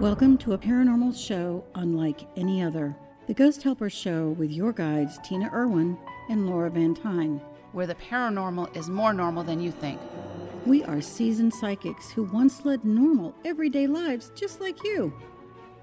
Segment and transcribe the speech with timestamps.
[0.00, 2.94] Welcome to a paranormal show unlike any other.
[3.28, 5.96] The Ghost Helper Show with your guides, Tina Erwin
[6.28, 7.40] and Laura Van Tyne.
[7.72, 9.98] where the paranormal is more normal than you think.
[10.66, 15.14] We are seasoned psychics who once led normal, everyday lives just like you.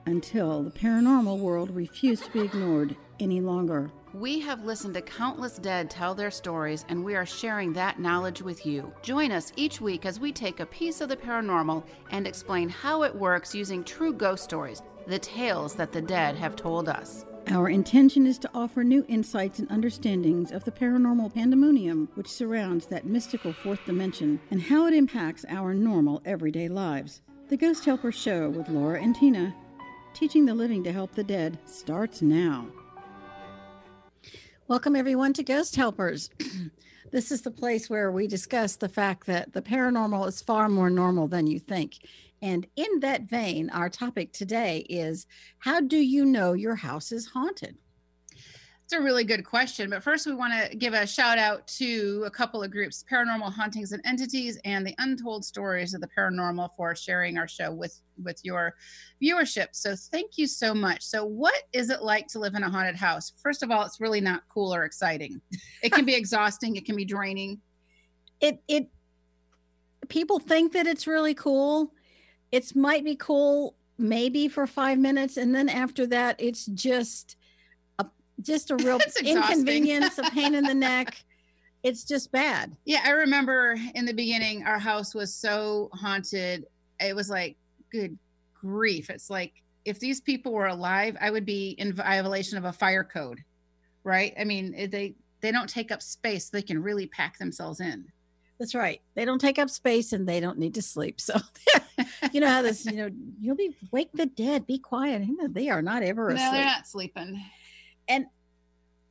[0.05, 3.91] Until the paranormal world refused to be ignored any longer.
[4.13, 8.43] We have listened to countless dead tell their stories, and we are sharing that knowledge
[8.43, 8.93] with you.
[9.01, 13.01] Join us each week as we take a piece of the paranormal and explain how
[13.01, 17.25] it works using true ghost stories, the tales that the dead have told us.
[17.47, 22.85] Our intention is to offer new insights and understandings of the paranormal pandemonium which surrounds
[22.87, 27.23] that mystical fourth dimension and how it impacts our normal everyday lives.
[27.49, 29.55] The Ghost Helper Show with Laura and Tina,
[30.13, 32.67] teaching the living to help the dead, starts now.
[34.73, 36.31] Welcome, everyone, to Ghost Helpers.
[37.11, 40.89] this is the place where we discuss the fact that the paranormal is far more
[40.89, 41.99] normal than you think.
[42.41, 45.27] And in that vein, our topic today is
[45.59, 47.77] how do you know your house is haunted?
[48.93, 52.29] A really good question, but first we want to give a shout out to a
[52.29, 56.95] couple of groups, Paranormal Hauntings and Entities and the Untold Stories of the Paranormal for
[56.95, 58.75] sharing our show with with your
[59.19, 59.69] viewership.
[59.71, 61.01] So thank you so much.
[61.01, 63.33] So what is it like to live in a haunted house?
[63.41, 65.41] First of all, it's really not cool or exciting.
[65.81, 67.61] It can be exhausting, it can be draining.
[68.41, 68.89] It it
[70.07, 71.93] people think that it's really cool.
[72.51, 77.37] It's might be cool maybe for five minutes, and then after that, it's just
[78.43, 81.15] just a real inconvenience, a pain in the neck.
[81.83, 82.75] It's just bad.
[82.85, 86.65] Yeah, I remember in the beginning, our house was so haunted.
[86.99, 87.57] It was like,
[87.91, 88.17] good
[88.59, 89.09] grief.
[89.09, 89.53] It's like
[89.85, 93.39] if these people were alive, I would be in violation of a fire code,
[94.03, 94.33] right?
[94.39, 98.05] I mean, they they don't take up space; they can really pack themselves in.
[98.59, 99.01] That's right.
[99.15, 101.19] They don't take up space and they don't need to sleep.
[101.19, 101.35] So
[102.31, 103.09] you know how this, you know,
[103.41, 105.23] you'll be wake the dead, be quiet.
[105.49, 106.51] They are not ever No, asleep.
[106.51, 107.43] they're not sleeping.
[108.07, 108.25] And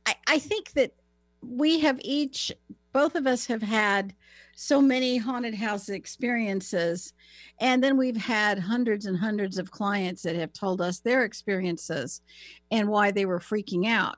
[0.05, 0.91] I, I think that
[1.41, 2.51] we have each
[2.93, 4.13] both of us have had
[4.55, 7.13] so many haunted house experiences.
[7.59, 12.21] And then we've had hundreds and hundreds of clients that have told us their experiences
[12.69, 14.17] and why they were freaking out.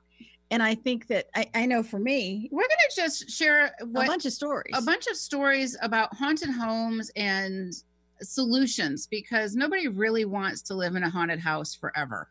[0.52, 4.26] And i think that i, I know for me We're gonna just share a bunch
[4.26, 4.74] of stories.
[4.76, 7.74] a bunch of stories about haunted homes and
[8.22, 12.28] solutions because nobody really wants to live in a haunted house forever.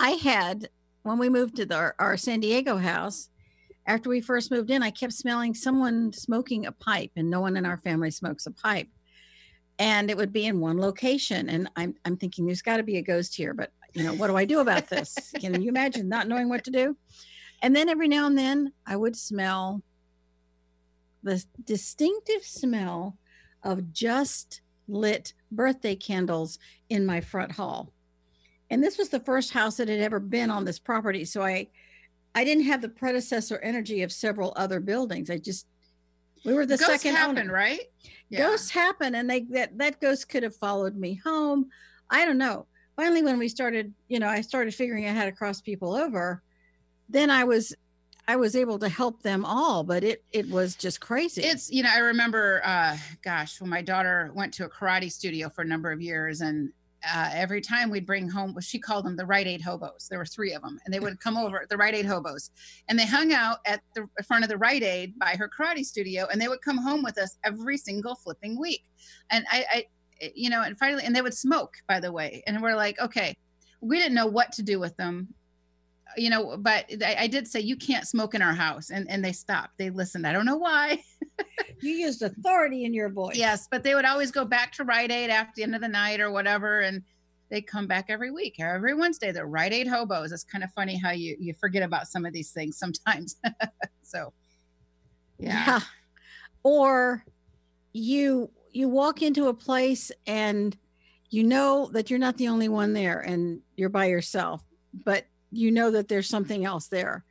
[0.00, 0.70] I had
[1.02, 3.28] when we moved to the, our, our San Diego house.
[3.86, 7.56] After we first moved in, I kept smelling someone smoking a pipe, and no one
[7.56, 8.88] in our family smokes a pipe.
[9.78, 12.98] And it would be in one location, and I'm I'm thinking there's got to be
[12.98, 15.16] a ghost here, but you know what do I do about this?
[15.40, 16.96] Can you imagine not knowing what to do?
[17.62, 19.82] And then every now and then, I would smell
[21.22, 23.16] the distinctive smell
[23.62, 27.92] of just lit birthday candles in my front hall
[28.70, 31.66] and this was the first house that had ever been on this property so i
[32.34, 35.30] i didn't have the predecessor energy of several other buildings.
[35.30, 35.66] I just
[36.44, 37.52] we were the Ghosts second happen, owner.
[37.52, 37.80] right?
[38.34, 41.66] ghosts happen and they that that ghost could have followed me home.
[42.08, 42.66] I don't know.
[42.96, 46.42] Finally when we started you know i started figuring out how to cross people over
[47.08, 47.74] then i was
[48.28, 51.42] i was able to help them all but it it was just crazy.
[51.42, 55.48] It's you know I remember, uh, gosh, when my daughter went to a karate studio
[55.48, 56.72] for a number of years, and
[57.08, 60.06] uh, every time we'd bring home, she called them the Rite Aid hobos.
[60.08, 62.50] There were three of them, and they would come over the Rite Aid hobos,
[62.88, 66.26] and they hung out at the front of the Rite Aid by her karate studio,
[66.30, 68.84] and they would come home with us every single flipping week,
[69.30, 69.84] and I, I
[70.34, 73.34] you know, and finally, and they would smoke, by the way, and we're like, okay,
[73.80, 75.28] we didn't know what to do with them.
[76.16, 79.24] You know, but I, I did say you can't smoke in our house, and and
[79.24, 79.78] they stopped.
[79.78, 80.26] They listened.
[80.26, 81.02] I don't know why.
[81.80, 85.10] you used authority in your voice Yes, but they would always go back to Rite
[85.10, 87.02] Aid after the end of the night or whatever, and
[87.50, 89.32] they come back every week, every Wednesday.
[89.32, 90.32] They're Rite Aid hobos.
[90.32, 93.36] It's kind of funny how you you forget about some of these things sometimes.
[94.02, 94.32] so,
[95.38, 95.80] yeah.
[96.62, 97.24] Or
[97.92, 100.76] you you walk into a place and
[101.30, 104.62] you know that you're not the only one there and you're by yourself,
[105.04, 107.24] but you know that there's something else there.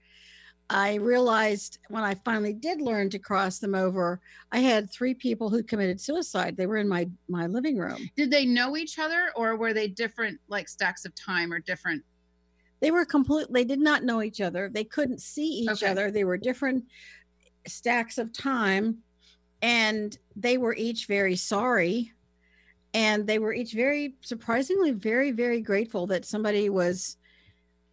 [0.70, 4.22] I realized when I finally did learn to cross them over,
[4.52, 6.56] I had three people who committed suicide.
[6.56, 8.10] They were in my my living room.
[8.16, 12.04] Did they know each other, or were they different, like stacks of time, or different?
[12.82, 13.48] They were complete.
[13.50, 14.70] They did not know each other.
[14.70, 15.88] They couldn't see each Okay.
[15.88, 16.12] other.
[16.12, 16.86] They were different
[17.68, 19.00] stacks of time,
[19.64, 22.14] and they were each very sorry,
[22.94, 27.18] and they were each very surprisingly very very grateful that somebody was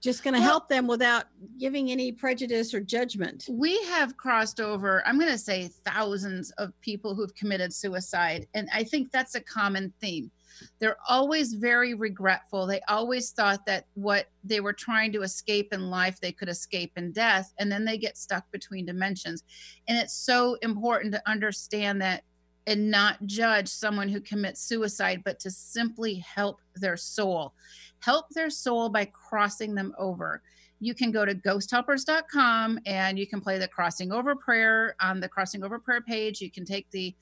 [0.06, 1.26] just going to Well- help them without
[1.58, 3.44] giving any prejudice or judgment.
[3.50, 5.06] We have crossed over.
[5.06, 9.40] I'm going to say thousands of people who've committed suicide, and I think that's a
[9.40, 10.30] common theme.
[10.78, 12.66] They're always very regretful.
[12.66, 16.92] They always thought that what they were trying to escape in life, they could escape
[16.96, 17.52] in death.
[17.58, 19.42] And then they get stuck between dimensions.
[19.86, 22.22] And it's so important to understand that
[22.66, 27.54] and not judge someone who commits suicide, but to simply help their soul.
[28.00, 30.42] Help their soul by crossing them over.
[30.80, 35.28] You can go to ghosthelpers.com and you can play the crossing over prayer on the
[35.28, 36.40] crossing over prayer page.
[36.40, 37.14] You can take the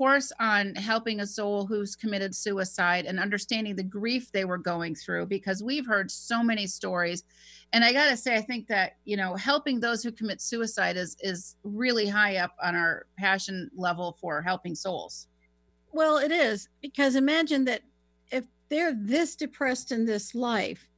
[0.00, 4.94] course on helping a soul who's committed suicide and understanding the grief they were going
[4.94, 7.22] through because we've heard so many stories.
[7.74, 10.96] And i got to say i think that you know helping those who commit suicide
[10.96, 15.26] is is really high up on our passion level for helping souls.
[15.92, 17.82] Well it is because imagine that
[18.32, 20.88] if they're this depressed in this life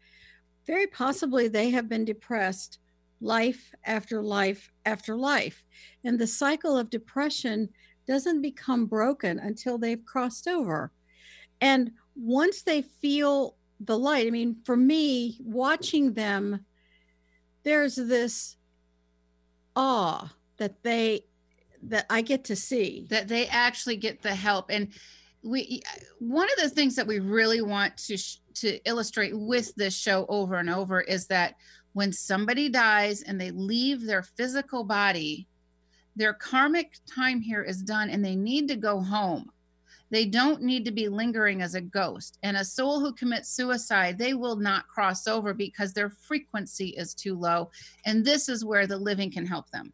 [0.65, 2.79] very possibly they have been depressed
[3.21, 5.65] life after life after life.
[6.05, 7.69] And the cycle of depression
[8.07, 10.93] doesn't become broken until they've crossed over.
[11.61, 16.65] And once they feel the light, I mean, for me, watching them,
[17.63, 18.57] there's this
[19.77, 21.25] awe that they
[21.85, 24.89] that I get to see that they actually get the help and
[25.43, 25.83] we
[26.21, 30.27] one of the things that we really want to sh- to illustrate with this show
[30.29, 31.55] over and over is that
[31.95, 35.49] when somebody dies and they leave their physical body
[36.17, 39.51] their karmic time here is done and they need to go home.
[40.11, 42.39] They don't need to be lingering as a ghost.
[42.43, 47.15] And a soul who commits suicide, they will not cross over because their frequency is
[47.15, 47.71] too low.
[48.05, 49.91] And this is where the living can help them.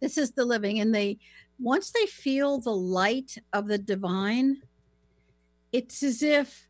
[0.00, 0.80] This is the living.
[0.80, 1.18] And they,
[1.60, 4.62] once they feel the light of the divine,
[5.72, 6.66] it's as if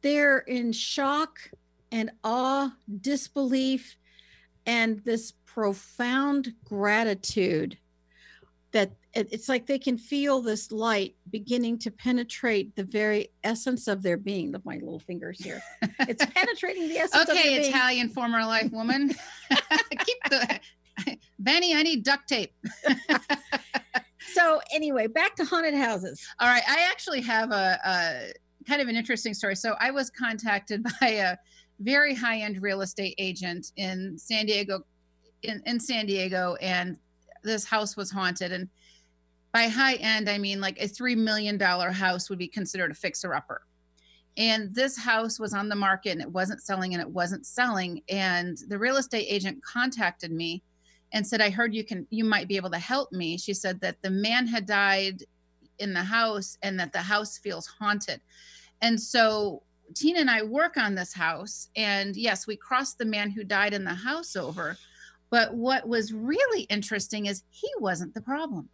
[0.00, 1.38] they're in shock
[1.90, 3.98] and awe, disbelief,
[4.64, 7.76] and this profound gratitude
[8.72, 14.02] that it's like they can feel this light beginning to penetrate the very essence of
[14.02, 14.50] their being.
[14.50, 15.60] Look, my little fingers here.
[16.00, 17.28] It's penetrating the essence.
[17.28, 18.14] okay, Italian being.
[18.14, 19.10] former life woman.
[19.50, 20.60] Keep the
[21.38, 21.74] Benny.
[21.74, 22.54] I need duct tape.
[24.32, 26.26] so anyway, back to haunted houses.
[26.40, 28.32] All right, I actually have a, a
[28.66, 29.56] kind of an interesting story.
[29.56, 31.36] So I was contacted by a
[31.80, 34.80] very high end real estate agent in San Diego,
[35.42, 36.98] in, in San Diego, and
[37.42, 38.52] this house was haunted.
[38.52, 38.68] And
[39.52, 43.34] by high end, I mean like a $3 million house would be considered a fixer
[43.34, 43.62] upper.
[44.36, 48.02] And this house was on the market and it wasn't selling and it wasn't selling.
[48.08, 50.62] And the real estate agent contacted me
[51.12, 53.36] and said, I heard you can, you might be able to help me.
[53.36, 55.24] She said that the man had died
[55.78, 58.22] in the house and that the house feels haunted.
[58.80, 59.62] And so
[59.94, 61.68] Tina and I work on this house.
[61.76, 64.78] And yes, we crossed the man who died in the house over
[65.32, 68.68] but what was really interesting is he wasn't the problem.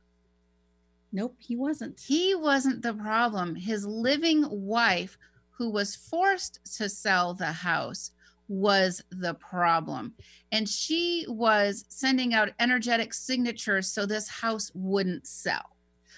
[1.13, 2.01] Nope, he wasn't.
[2.01, 3.55] He wasn't the problem.
[3.55, 5.17] His living wife,
[5.51, 8.11] who was forced to sell the house,
[8.49, 10.15] was the problem.
[10.51, 15.77] And she was sending out energetic signatures so this house wouldn't sell.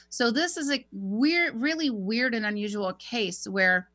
[0.08, 3.90] So this is a weird, really weird and unusual case where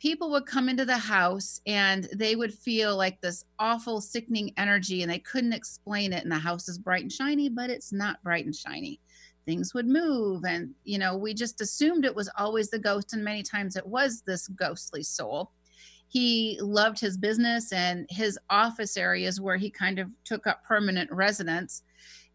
[0.00, 5.02] people would come into the house and they would feel like this awful sickening energy
[5.02, 6.22] and they couldn't explain it.
[6.22, 9.00] And the house is bright and shiny but it's not bright and shiny.
[9.46, 13.24] Things would move and you know we just assumed it was always the ghost and
[13.24, 15.52] many times it was this ghostly soul.
[16.08, 21.10] He loved his business and his office areas where he kind of took up permanent
[21.10, 21.82] residence.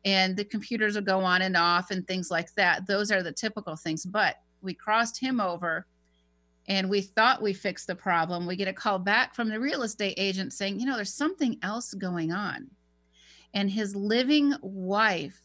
[0.05, 2.87] And the computers would go on and off and things like that.
[2.87, 5.85] Those are the typical things but we crossed him over
[6.69, 8.45] and we thought we fixed the problem.
[8.45, 11.57] We get a call back from the real estate agent saying, you know, there's something
[11.63, 12.69] else going on.
[13.55, 15.41] And his living wife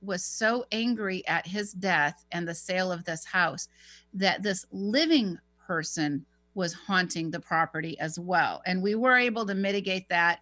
[0.00, 3.68] was so angry at his death and the sale of this house
[4.14, 8.62] that this living person was haunting the property as well.
[8.64, 10.38] And we were able to mitigate that,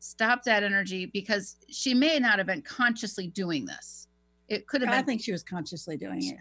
[0.00, 4.08] stop that energy because she may not have been consciously doing this.
[4.48, 5.00] It could have I been.
[5.00, 6.36] I think she was consciously doing it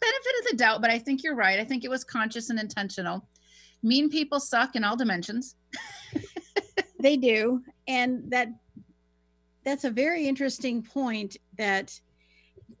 [0.00, 1.58] benefit of the doubt, but I think you're right.
[1.58, 3.26] I think it was conscious and intentional.
[3.82, 5.56] Mean people suck in all dimensions.
[7.00, 7.62] they do.
[7.86, 8.48] And that
[9.64, 12.00] that's a very interesting point that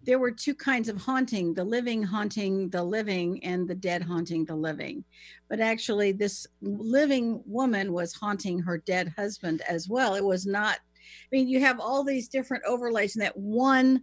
[0.04, 4.44] there were two kinds of haunting the living haunting the living and the dead haunting
[4.44, 5.04] the living
[5.48, 10.78] but actually this living woman was haunting her dead husband as well it was not
[11.02, 14.00] i mean you have all these different overlays in that one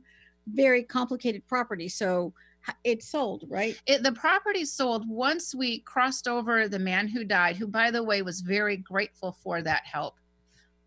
[0.48, 2.32] very complicated property so
[2.84, 3.80] it sold, right?
[3.86, 8.04] It, the property sold once we crossed over the man who died, who, by the
[8.04, 10.16] way, was very grateful for that help.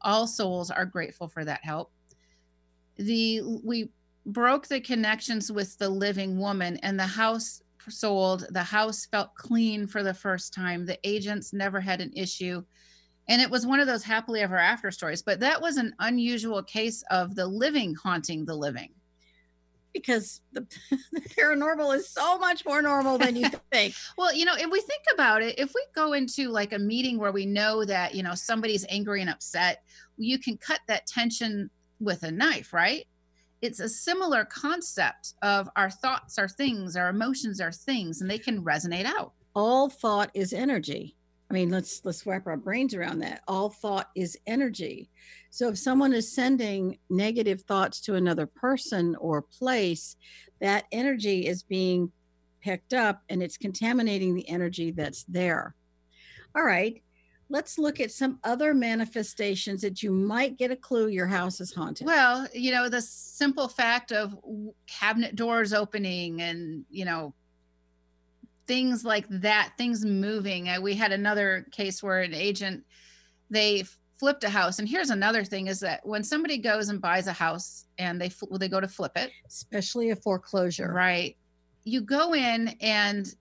[0.00, 1.92] All souls are grateful for that help.
[2.96, 3.90] The we
[4.26, 8.46] broke the connections with the living woman, and the house sold.
[8.50, 10.84] The house felt clean for the first time.
[10.84, 12.62] The agents never had an issue.
[13.28, 16.62] And it was one of those happily ever after stories, but that was an unusual
[16.62, 18.94] case of the living haunting the living.
[19.92, 20.60] Because the,
[21.12, 23.94] the paranormal is so much more normal than you think.
[24.16, 27.18] well, you know, if we think about it, if we go into like a meeting
[27.18, 29.82] where we know that, you know, somebody's angry and upset,
[30.16, 33.06] you can cut that tension with a knife, right?
[33.60, 38.38] it's a similar concept of our thoughts are things, our emotions are things, and they
[38.38, 39.32] can resonate out.
[39.54, 41.16] All thought is energy.
[41.50, 43.42] I mean, let's let's wrap our brains around that.
[43.48, 45.10] All thought is energy.
[45.50, 50.16] So if someone is sending negative thoughts to another person or place,
[50.60, 52.12] that energy is being
[52.60, 55.74] picked up and it's contaminating the energy that's there.
[56.54, 57.02] All right
[57.50, 61.72] let's look at some other manifestations that you might get a clue your house is
[61.72, 62.06] haunted.
[62.06, 64.36] Well, you know, the simple fact of
[64.86, 67.34] cabinet doors opening and, you know,
[68.68, 70.68] things like that, things moving.
[70.80, 72.84] we had another case where an agent,
[73.50, 73.84] they
[74.18, 74.78] flipped a house.
[74.78, 78.30] And here's another thing is that when somebody goes and buys a house and they,
[78.58, 81.36] they go to flip it, especially a foreclosure, right?
[81.84, 83.34] You go in and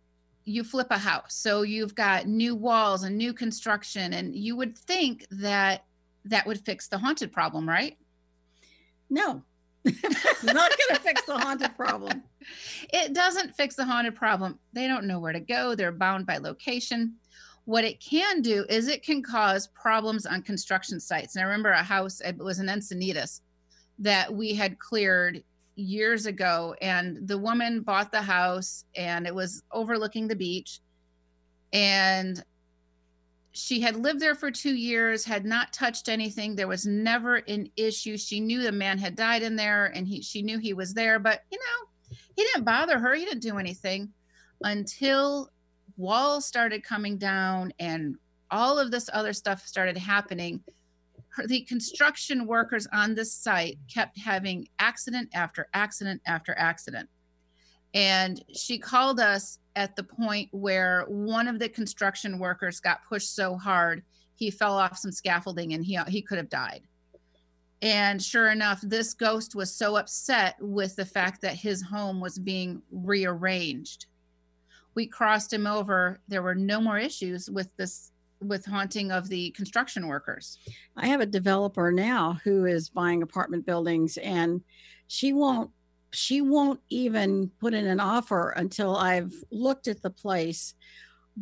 [0.46, 1.36] you flip a house.
[1.36, 5.84] So you've got new walls and new construction, and you would think that
[6.24, 7.98] that would fix the haunted problem, right?
[9.10, 9.44] No,
[10.44, 12.24] not going to fix the haunted problem.
[12.94, 14.60] It doesn't fix the haunted problem.
[14.74, 17.16] They don't know where to go, they're bound by location.
[17.66, 21.36] What it can do is it can cause problems on construction sites.
[21.36, 23.42] And I remember a house, it was in Encinitas,
[24.00, 25.44] that we had cleared
[25.76, 30.80] years ago and the woman bought the house and it was overlooking the beach
[31.74, 32.44] and
[33.58, 36.56] she had lived there for two years had not touched anything.
[36.56, 38.18] There was never an issue.
[38.18, 41.18] She knew the man had died in there and he she knew he was there
[41.20, 43.16] but you know he didn't bother her.
[43.16, 44.14] He didn't do anything
[44.62, 45.50] until
[45.98, 48.16] walls started coming down and
[48.52, 50.64] all of this other stuff started happening.
[51.46, 57.10] The construction workers on this site kept having accident after accident after accident.
[57.94, 63.36] And she called us at the point where one of the construction workers got pushed
[63.36, 64.04] so hard
[64.38, 66.84] he fell off some scaffolding and he he could have died.
[67.82, 72.40] And sure enough, this ghost was so upset with the fact that his home was
[72.40, 74.08] being rearranged.
[74.96, 76.20] We crossed him over.
[76.28, 80.60] There were no more issues with this with haunting of the construction workers.
[80.96, 84.62] I have a developer now who is buying apartment buildings and
[85.08, 85.72] she won't
[86.12, 90.74] she won't even put in an offer until I've looked at the place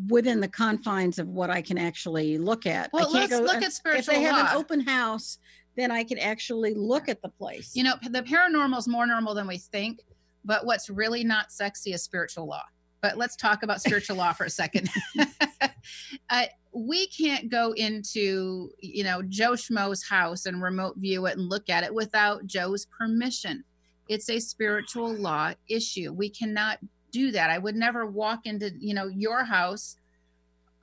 [0.10, 2.92] within the confines of what I can actually look at.
[2.92, 4.52] Well, let's go, look at spiritual If they have law.
[4.52, 5.38] an open house,
[5.78, 7.72] then I can actually look at the place.
[7.76, 10.02] You know, the paranormal is more normal than we think,
[10.44, 12.64] but what's really not sexy is spiritual law.
[13.02, 14.90] But let's talk about spiritual law for a second.
[16.30, 16.46] uh,
[16.76, 21.70] we can't go into you know joe schmo's house and remote view it and look
[21.70, 23.64] at it without joe's permission
[24.08, 26.14] it's a spiritual law issue.
[26.14, 26.80] We cannot
[27.12, 27.50] do that.
[27.50, 29.98] I would never walk into you know your house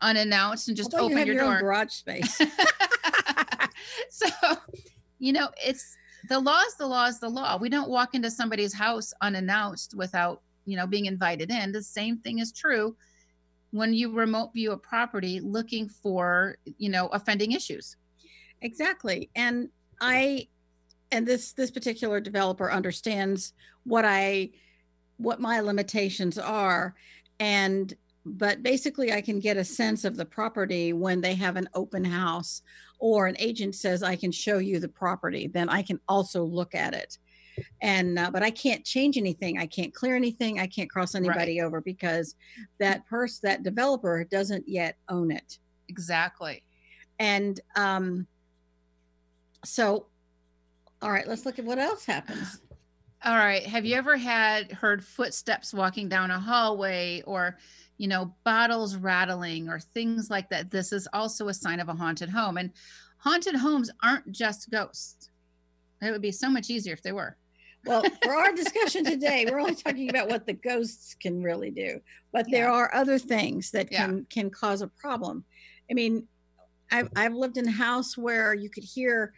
[0.01, 1.61] unannounced and just open you your, your door.
[1.61, 2.41] garage space.
[4.13, 4.27] So
[5.19, 5.97] you know it's
[6.29, 7.57] the law is the law is the law.
[7.57, 11.73] We don't walk into somebody's house unannounced without you know being invited in.
[11.73, 12.97] The same thing is true
[13.71, 17.97] when you remote view a property looking for you know offending issues.
[18.61, 19.31] Exactly.
[19.35, 19.69] And
[20.01, 20.47] i
[21.13, 23.53] and this this particular developer understands
[23.85, 24.51] what i
[25.19, 26.95] what my limitations are.
[27.39, 31.69] And but basically i can get a sense of the property when they have an
[31.75, 32.63] open house
[33.01, 36.75] or an agent says i can show you the property then i can also look
[36.75, 37.19] at it.
[37.83, 39.59] And uh, but i can't change anything.
[39.59, 40.61] I can't clear anything.
[40.61, 41.67] I can't cross anybody right.
[41.67, 42.35] over because
[42.79, 45.59] that person that developer doesn't yet own it.
[45.89, 46.63] Exactly.
[47.19, 48.27] And um
[49.65, 50.07] so
[51.03, 52.61] all right let's look at what else happens.
[53.25, 57.59] All right have you ever had heard footsteps walking down a hallway or
[57.99, 60.71] you know bottles rattling or things like that?
[60.71, 62.71] This is also a sign of a haunted home and
[63.19, 65.31] haunted homes aren't just ghosts.
[66.01, 67.37] It would be so much easier if they were.
[67.85, 72.01] Well, for our discussion today, we're only talking about what the ghosts can really do,
[72.33, 74.23] but there are other things that can yeah.
[74.31, 75.45] can cause a problem.
[75.91, 76.27] I mean,
[76.91, 79.33] I've I've lived in a house where you could hear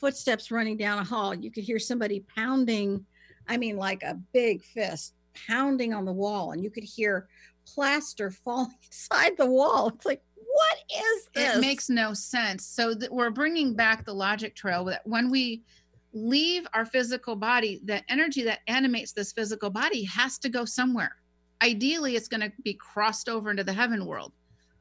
[0.00, 1.34] footsteps running down a hall.
[1.34, 3.04] You could hear somebody pounding,
[3.48, 5.14] I mean, like a big fist
[5.46, 7.28] pounding on the wall, and you could hear
[7.66, 9.88] plaster falling inside the wall.
[9.94, 11.56] It's like, what is this?
[11.56, 12.66] It makes no sense.
[12.66, 15.62] So th- we're bringing back the logic trail that when we
[16.12, 21.16] leave our physical body, the energy that animates this physical body has to go somewhere.
[21.62, 24.32] ideally it's going to be crossed over into the heaven world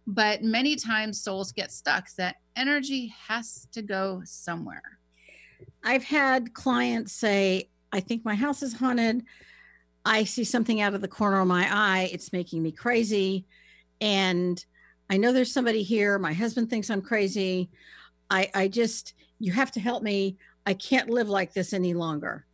[0.07, 4.98] but many times souls get stuck that energy has to go somewhere
[5.83, 9.23] I've had clients say, I think my house is haunted.
[10.05, 12.09] I see something out of the corner of my eye.
[12.11, 13.45] It's making me crazy.
[14.01, 14.63] And
[15.09, 16.19] I know there's somebody here.
[16.19, 17.69] My husband thinks I'm crazy.
[18.29, 20.37] I, I just, you have to help me.
[20.65, 22.45] I can't live like this any longer.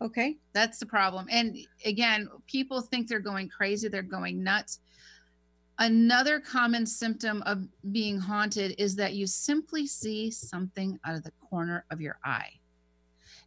[0.00, 0.38] Okay.
[0.52, 1.26] That's the problem.
[1.30, 4.80] And again, people think they're going crazy, they're going nuts.
[5.80, 11.30] Another common symptom of being haunted is that you simply see something out of the
[11.48, 12.50] corner of your eye.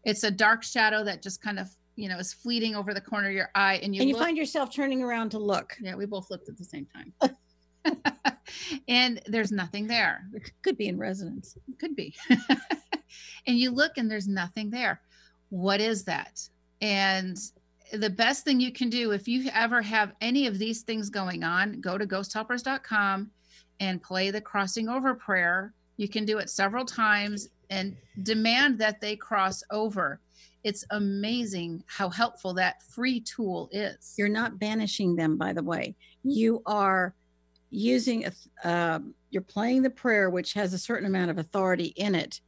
[0.06, 3.28] It's a dark shadow that just kind of, you know, is fleeting over the corner
[3.28, 5.76] of your eye and you and you look- find yourself turning around to look.
[5.82, 7.14] Yeah, we both looked at the same time.
[8.88, 10.26] and there's nothing there.
[10.34, 11.58] It could be in residence.
[11.80, 12.16] Could be.
[13.46, 15.02] and you look and there's nothing there.
[15.50, 16.48] What is that?
[16.80, 17.38] And
[17.94, 21.44] the best thing you can do if you ever have any of these things going
[21.44, 23.30] on, go to ghosthelpers.com
[23.80, 25.74] and play the crossing over prayer.
[25.98, 30.20] You can do it several times and demand that they cross over.
[30.64, 34.14] It's amazing how helpful that free tool is.
[34.18, 35.96] You're not banishing them, by the way.
[36.24, 37.16] You are
[37.72, 38.32] using, a
[38.70, 42.42] um, you're playing the prayer, which has a certain amount of authority in it.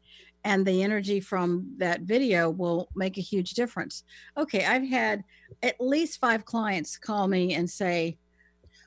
[0.45, 4.03] And the energy from that video will make a huge difference.
[4.37, 5.23] Okay, I've had
[5.61, 8.17] at least five clients call me and say,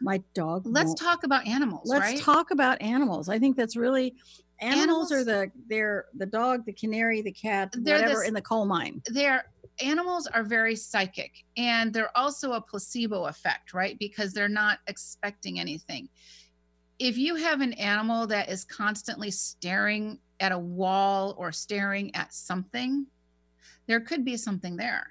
[0.00, 0.62] My dog.
[0.66, 2.20] Let's won't-" talk about animals, Let's right?
[2.20, 3.28] talk about animals.
[3.28, 4.14] I think that's really
[4.60, 8.42] animals, are the they're the dog, the canary, the cat, They're whatever this- in the
[8.42, 9.02] coal mine.
[9.06, 9.44] they're
[9.82, 15.60] animals are very psychic and they're also a placebo effect right because they're not expecting
[15.60, 16.08] anything
[16.98, 22.32] if you have an animal that is constantly staring at a wall or staring at
[22.32, 23.06] something
[23.86, 25.06] there could be something there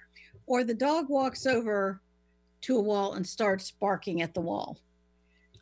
[0.48, 2.02] Or the dog walks over
[2.62, 4.78] to a wall and starts barking at the wall.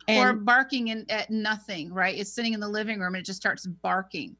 [0.08, 3.40] or barking in, at nothing right it's sitting in the living room and it just
[3.40, 4.36] starts barking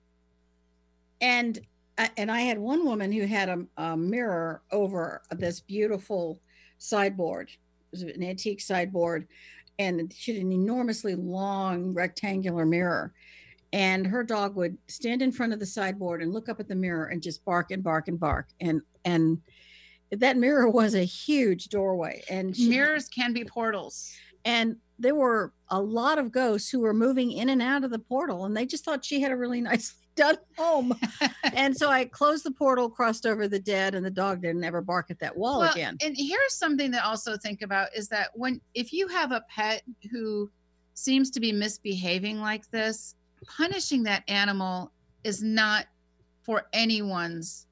[1.21, 1.61] and
[1.97, 6.41] I- and I had one woman who had a, a mirror over this beautiful
[6.79, 7.51] sideboard.
[7.51, 7.57] It
[7.93, 9.29] was an antique sideboard,
[9.79, 13.15] and she had an enormously long rectangular mirror.
[13.75, 16.75] And her dog would stand in front of the sideboard and look up at the
[16.75, 18.49] mirror and just bark and bark and bark.
[18.61, 19.39] And and
[20.13, 22.23] that mirror was a huge doorway.
[22.31, 24.13] And she, mirrors can be portals
[24.45, 27.99] and there were a lot of ghosts who were moving in and out of the
[27.99, 30.97] portal, and they just thought she had a really nice done home
[31.55, 34.81] and so I closed the portal, crossed over the dead, and the dog didn't ever
[34.81, 35.97] bark at that wall Well, again.
[36.03, 39.83] And here's something to also think about is that when if you have a pet
[40.13, 40.51] who
[40.95, 45.87] seems to be misbehaving like this, punishing that animal is not
[46.43, 47.67] for anyone's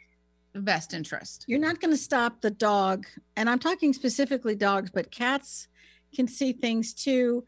[0.54, 1.44] best interest.
[1.46, 3.06] You're not going to stop the dog,
[3.36, 5.68] and I'm talking specifically dogs, but cats
[6.14, 7.44] can see things too,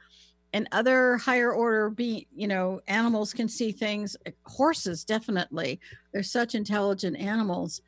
[0.52, 4.16] and other higher order be you know animals can see things.
[4.46, 5.80] Horses definitely,
[6.12, 7.82] they're such intelligent animals,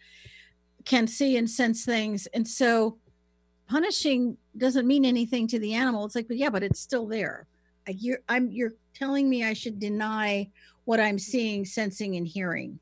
[0.85, 2.99] can see and sense things, and so
[3.69, 6.05] punishing doesn't mean anything to the animal.
[6.05, 7.47] It's like, but yeah, but it's still there.
[7.89, 10.51] You're, I'm, you're telling me I should deny
[10.85, 12.79] what I'm seeing, sensing, and hearing,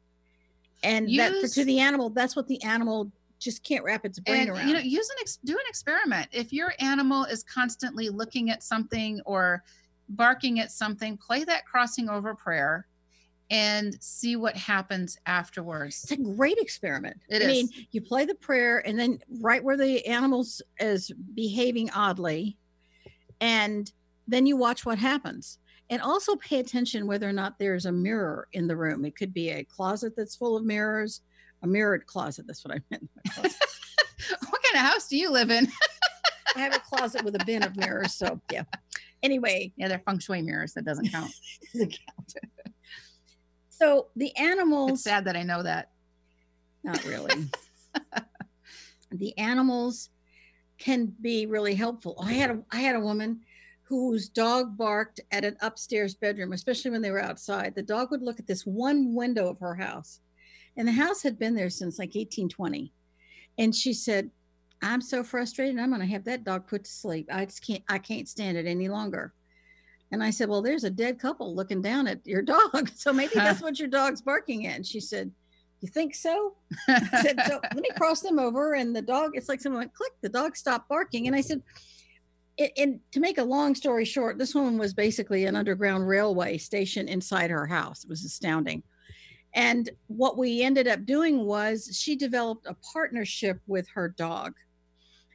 [0.82, 4.42] and that for, to the animal, that's what the animal just can't wrap its brain
[4.42, 4.68] And around.
[4.68, 6.28] you know, use an ex- do an experiment.
[6.32, 9.62] If your animal is constantly looking at something or
[10.10, 12.86] barking at something, play that crossing over prayer
[13.50, 16.02] and see what happens afterwards.
[16.02, 17.16] it's a great experiment.
[17.28, 21.90] It I mean, you play the prayer, and then right where the animals is behaving
[21.90, 22.56] oddly,
[23.40, 23.90] and
[24.26, 25.58] then you watch what happens.
[25.90, 29.04] And also pay attention whether or not there's a mirror in the room.
[29.04, 31.20] It could be a closet that's full of mirrors,
[31.62, 32.46] a mirrored closet.
[32.46, 33.08] That's what I meant.
[33.36, 33.42] what
[34.62, 35.68] kind of house do you live in?
[36.56, 38.14] I have a closet with a bin of mirrors.
[38.14, 38.62] So yeah.
[39.22, 40.72] Anyway, Yeah, they're feng shui mirrors.
[40.72, 41.30] That doesn't count.
[41.74, 42.32] doesn't count.
[43.68, 45.02] So the It's animals.
[45.02, 45.90] sad that I know that.
[46.82, 47.48] Not really.
[49.10, 50.10] the animals
[50.78, 52.16] can be really helpful.
[52.20, 53.40] I had a I had a woman
[53.84, 57.74] whose dog barked at an upstairs bedroom, especially when they were outside.
[57.74, 60.20] The dog would look at this one window of her house.
[60.76, 62.92] And the house had been there since like 1820.
[63.58, 64.30] And she said,
[64.82, 65.78] I'm so frustrated.
[65.78, 67.28] I'm going to have that dog put to sleep.
[67.30, 69.32] I just can't, I can't stand it any longer.
[70.10, 72.90] And I said, Well, there's a dead couple looking down at your dog.
[72.94, 74.76] So maybe that's what your dog's barking at.
[74.76, 75.30] And she said,
[75.80, 76.54] You think so?
[76.88, 78.74] I said, so let me cross them over.
[78.74, 81.26] And the dog, it's like someone went click, the dog stopped barking.
[81.26, 81.62] And I said,
[82.56, 86.58] it, and to make a long story short, this woman was basically an underground railway
[86.58, 88.04] station inside her house.
[88.04, 88.82] It was astounding.
[89.54, 94.54] And what we ended up doing was she developed a partnership with her dog.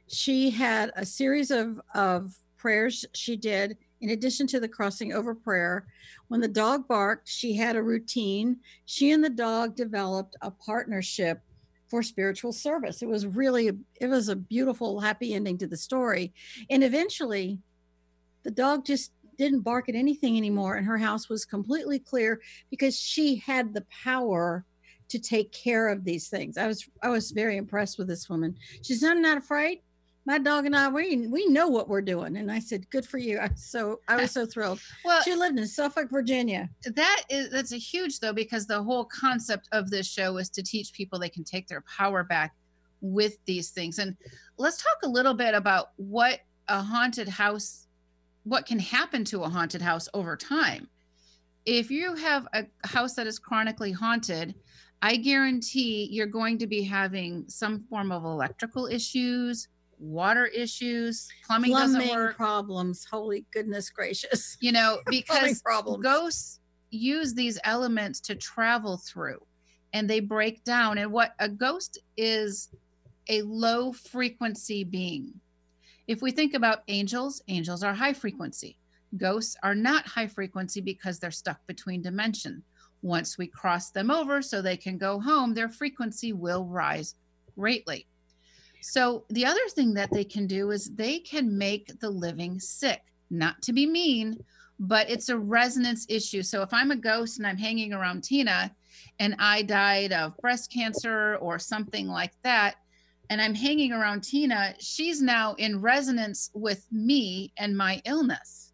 [0.08, 5.34] She had a series of, of prayers she did in addition to the crossing over
[5.34, 5.86] prayer.
[6.28, 8.58] When the dog barked, she had a routine.
[8.84, 11.40] She and the dog developed a partnership
[11.90, 13.02] for spiritual service.
[13.02, 16.32] It was really it was a beautiful happy ending to the story.
[16.70, 17.58] And eventually
[18.44, 22.98] the dog just didn't bark at anything anymore and her house was completely clear because
[22.98, 24.64] she had the power
[25.08, 26.56] to take care of these things.
[26.56, 28.56] I was I was very impressed with this woman.
[28.82, 29.80] She said, "I'm not afraid.
[30.26, 33.18] My dog and I we we know what we're doing." And I said, "Good for
[33.18, 34.80] you." I so I was so thrilled.
[35.04, 36.68] Well, She lived in Suffolk, Virginia.
[36.84, 40.62] that is that's a huge though because the whole concept of this show is to
[40.62, 42.54] teach people they can take their power back
[43.02, 44.14] with these things and
[44.58, 47.86] let's talk a little bit about what a haunted house
[48.44, 50.86] what can happen to a haunted house over time
[51.64, 54.54] if you have a house that is chronically haunted
[55.00, 59.68] i guarantee you're going to be having some form of electrical issues
[60.00, 62.36] water issues plumbing, doesn't work.
[62.36, 63.06] problems.
[63.08, 64.56] Holy goodness gracious.
[64.60, 65.62] you know because
[66.02, 66.60] ghosts
[66.90, 69.38] use these elements to travel through
[69.92, 70.98] and they break down.
[70.98, 72.70] And what a ghost is
[73.28, 75.34] a low frequency being.
[76.08, 78.76] If we think about angels angels are high frequency.
[79.16, 82.62] Ghosts are not high frequency because they're stuck between dimension.
[83.02, 87.14] Once we cross them over so they can go home their frequency will rise
[87.56, 88.06] greatly
[88.82, 93.02] so the other thing that they can do is they can make the living sick
[93.30, 94.36] not to be mean
[94.80, 96.42] but it's a resonance issue.
[96.42, 98.74] So if I'm a ghost and I'm hanging around Tina
[99.18, 102.76] and I died of breast cancer or something like that,
[103.28, 108.72] and I'm hanging around Tina, she's now in resonance with me and my illness.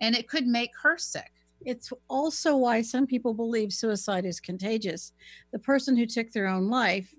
[0.00, 1.32] And it could make her sick.
[1.62, 5.12] It's also why some people believe suicide is contagious.
[5.50, 7.12] The person who took their own life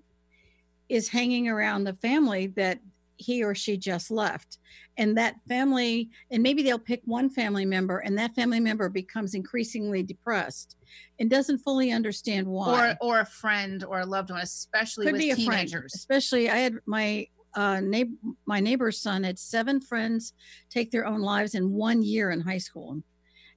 [0.90, 2.80] is hanging around the family that
[3.16, 4.58] he or she just left.
[4.98, 9.34] And that family, and maybe they'll pick one family member, and that family member becomes
[9.34, 10.76] increasingly depressed
[11.18, 12.96] and doesn't fully understand why.
[13.00, 15.94] Or or a friend or a loved one, especially Could with be a friend, teenagers.
[15.94, 18.12] especially I had my uh, neighbor,
[18.46, 20.34] my neighbor's son had seven friends
[20.68, 23.02] take their own lives in one year in high school.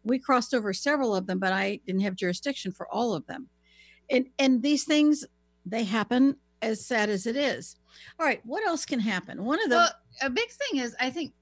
[0.03, 3.49] We crossed over several of them, but I didn't have jurisdiction for all of them.
[4.09, 5.25] And and these things
[5.65, 7.75] they happen as sad as it is.
[8.19, 9.43] All right, what else can happen?
[9.43, 11.33] One of the Well, a big thing is I think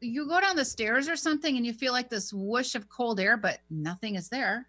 [0.00, 3.20] you go down the stairs or something and you feel like this whoosh of cold
[3.20, 4.66] air, but nothing is there.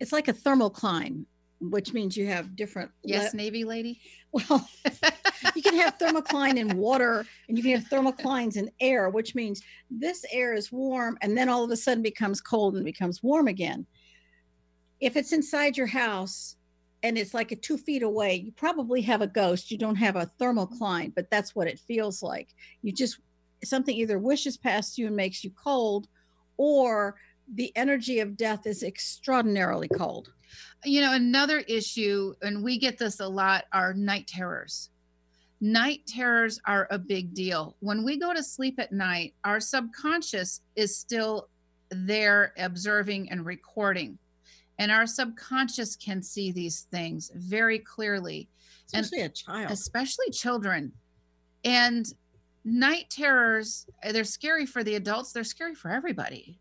[0.00, 1.24] it's like a thermocline,
[1.60, 4.00] which means you have different le- Yes, Navy lady.
[4.32, 4.68] well
[5.54, 9.62] you can have thermocline in water and you can have thermoclines in air, which means
[9.90, 13.48] this air is warm and then all of a sudden becomes cold and becomes warm
[13.48, 13.86] again.
[15.00, 16.55] If it's inside your house
[17.06, 19.70] and it's like a two feet away, you probably have a ghost.
[19.70, 22.48] You don't have a thermal thermocline, but that's what it feels like.
[22.82, 23.20] You just,
[23.62, 26.08] something either wishes past you and makes you cold,
[26.56, 27.14] or
[27.54, 30.32] the energy of death is extraordinarily cold.
[30.84, 34.90] you know another issue and we get this a lot are night terrors
[35.60, 40.60] night terrors are a big deal when we go to sleep at night our subconscious
[40.74, 41.48] is still
[41.90, 44.18] there observing and recording
[44.78, 48.48] and our subconscious can see these things very clearly.
[48.92, 49.70] And- Especially a child.
[49.70, 50.92] especially children.
[51.64, 52.06] And
[52.64, 56.58] night terrors uh, they're scary for the adults they're scary for everybody.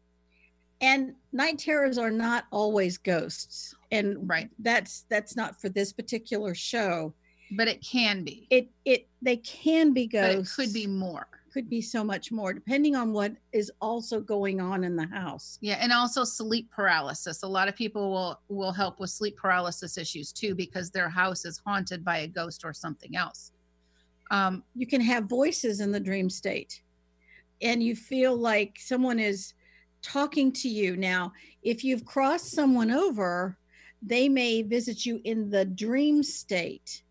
[0.82, 3.76] And night terrors are not always ghosts.
[3.92, 4.50] And right.
[4.60, 7.14] that's that's not for this particular show.
[7.52, 8.48] But it can be.
[8.50, 12.52] It it they can be but it could be more could be so much more
[12.52, 17.44] depending on what is also going on in the house Yeah, and also sleep paralysis.
[17.44, 21.46] A lot of people will will help with sleep paralysis issues too because their house
[21.46, 23.54] is haunted by a ghost or something else.
[24.32, 26.82] Um, you can have voices in the dream state
[27.62, 29.54] and you feel like someone is
[30.02, 31.32] talking to you now
[31.64, 33.58] if you've crossed someone over
[34.02, 37.02] they may visit you in the dream state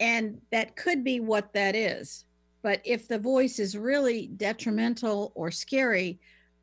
[0.00, 2.24] and that could be what that is
[2.62, 6.18] but if the voice is really detrimental or scary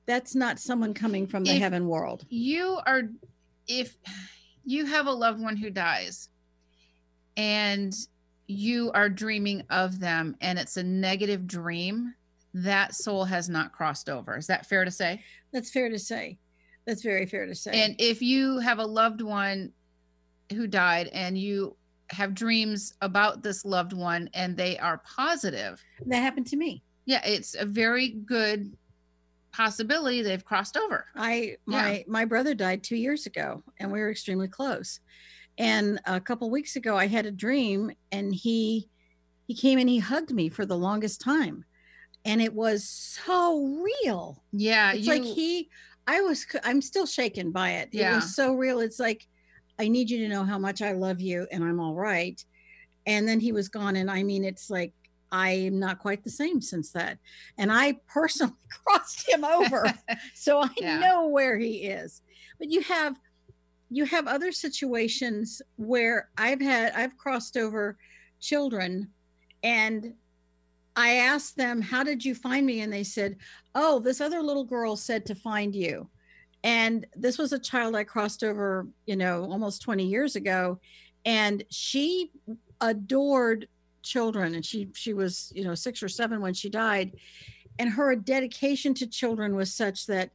[0.05, 3.03] that's not someone coming from the If- heaven world you are
[3.67, 3.95] if
[4.65, 6.29] you have a loved one who dies
[7.37, 7.95] and
[8.47, 12.13] you are dreaming of them and it's a negative dream,
[12.53, 14.35] that soul has not crossed over.
[14.37, 15.23] Is that fair to say?
[15.51, 16.37] that's fair to say
[16.85, 19.71] that's very fair to say And if you have a loved one
[20.53, 21.75] who died and you
[22.11, 27.25] have dreams about this loved one and they are positive, that happened to me yeah,
[27.25, 28.77] it's a very good
[29.51, 31.07] possibility they've crossed over.
[31.15, 34.99] I my my brother died two years ago, and we were extremely close.
[35.57, 38.91] And a couple weeks ago, I had a dream, and he
[39.47, 41.65] he came and he hugged me for the longest time,
[42.25, 44.43] and it was so real.
[44.51, 45.67] Yeah, It's you, like he,
[46.05, 47.89] I was, I'm still shaken by it.
[47.91, 48.13] It Yeah.
[48.13, 48.81] was so real.
[48.81, 49.25] It's like,
[49.79, 52.43] I need you to know how much I love you and I'm all right.
[53.07, 53.95] And then he was gone.
[53.95, 54.93] And I mean, it's like,
[55.31, 57.17] I'm not quite the same since that.
[57.57, 58.53] And I personally
[58.85, 59.93] crossed him over.
[60.35, 60.99] so I Yeah.
[60.99, 62.21] know where he is.
[62.59, 63.15] But you have,
[63.89, 67.97] you have other situations where I've had, I've crossed over
[68.39, 69.09] children
[69.63, 70.13] and
[70.95, 72.81] I asked them, How did you find me?
[72.81, 73.37] And they said,
[73.73, 76.09] Oh, this other little girl said to find you.
[76.63, 80.79] And this was a child I crossed over, you know, almost 20 years ago.
[81.25, 82.31] And she
[82.81, 83.67] adored
[84.03, 84.55] children.
[84.55, 87.13] And she she was, you know, six or seven when she died.
[87.77, 90.31] And her dedication to children was such that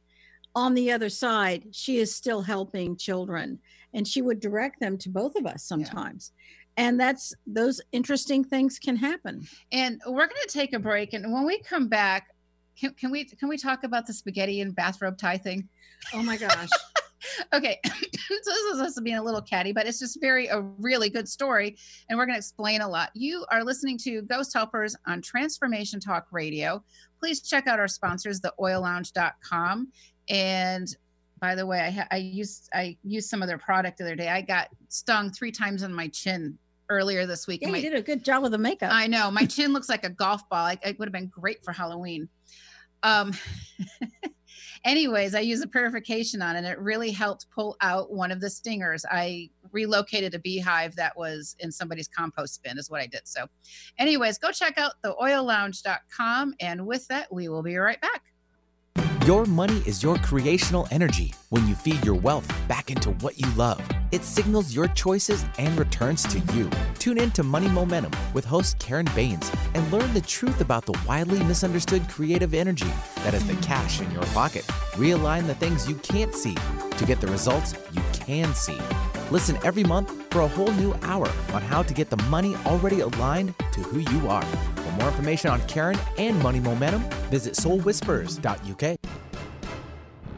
[0.55, 3.59] on the other side, she is still helping children.
[3.93, 6.31] And she would direct them to both of us sometimes.
[6.77, 9.47] And that's those interesting things can happen.
[9.71, 11.13] and we're going to take a break.
[11.13, 12.34] And when we come back,
[12.79, 15.67] can, can we can we talk about the spaghetti and bathrobe tie thing?
[16.13, 16.69] Oh my gosh.
[17.53, 17.91] okay so
[18.45, 21.75] this is us being a little catty but it's just very a really good story
[22.09, 25.99] and we're going to explain a lot you are listening to ghost helpers on transformation
[25.99, 26.83] talk radio
[27.19, 29.87] please check out our sponsors theoillounge.com
[30.29, 30.97] and
[31.39, 34.15] by the way i ha- i used i used some of their product the other
[34.15, 36.57] day i got stung three times on my chin
[36.89, 38.91] earlier this week Yeah, and you did a good job with the makeup.
[38.93, 40.63] I know my chin looks like a golf ball.
[40.63, 42.29] Like, it would have been great for Halloween.
[43.05, 43.33] Um,
[44.83, 46.59] anyways, I use a purification on it.
[46.59, 49.05] and It really helped pull out one of the stingers.
[49.09, 53.21] I relocated a beehive that was in somebody's compost bin, is what I did.
[53.25, 53.45] So,
[53.99, 56.55] anyways, go check out theoillounge.com.
[56.59, 58.23] And with that, we will be right back.
[59.25, 61.33] Your money is your creational energy.
[61.49, 65.75] When you feed your wealth back into what you love, it signals your choices and
[65.79, 66.69] returns to you.
[66.99, 70.95] Tune in to Money Momentum with host Karen Baines and learn the truth about the
[71.07, 74.61] widely misunderstood creative energy that is the cash in your pocket.
[74.93, 76.55] Realign the things you can't see
[76.91, 78.77] to get the results you can see.
[79.31, 82.99] Listen every month for a whole new hour on how to get the money already
[82.99, 84.45] aligned to who you are.
[84.75, 88.99] For more information on Karen and Money Momentum, visit soulwhispers.uk.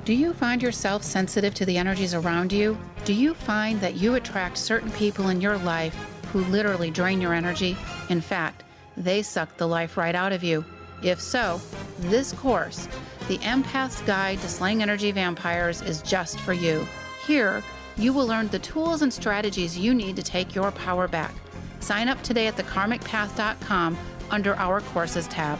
[0.08, 2.78] Do you find yourself sensitive to the energies around you?
[3.04, 5.94] Do you find that you attract certain people in your life
[6.32, 7.76] who literally drain your energy?
[8.08, 8.64] In fact,
[8.96, 10.64] they suck the life right out of you.
[11.04, 11.60] If so,
[12.00, 12.88] this course,
[13.28, 16.88] The Empath's Guide to Slaying Energy Vampires, is just for you.
[17.26, 17.62] Here,
[17.98, 21.36] you will learn the tools and strategies you need to take your power back.
[21.82, 23.98] Sign up today at thekarmicpath.com
[24.32, 25.60] under our courses tab.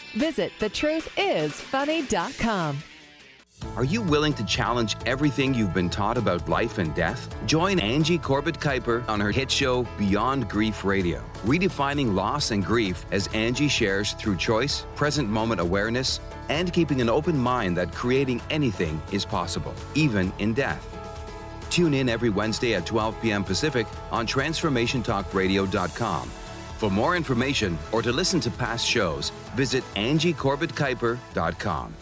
[0.13, 2.83] Visit thetruthisfunny.com.
[3.75, 7.33] Are you willing to challenge everything you've been taught about life and death?
[7.45, 13.05] Join Angie Corbett Kuiper on her hit show Beyond Grief Radio, redefining loss and grief
[13.11, 16.19] as Angie shares through choice, present moment awareness,
[16.49, 20.87] and keeping an open mind that creating anything is possible, even in death.
[21.69, 23.43] Tune in every Wednesday at 12 p.m.
[23.43, 26.31] Pacific on TransformationTalkRadio.com.
[26.81, 31.93] For more information or to listen to past shows, visit AngieCorbettKuiper.com.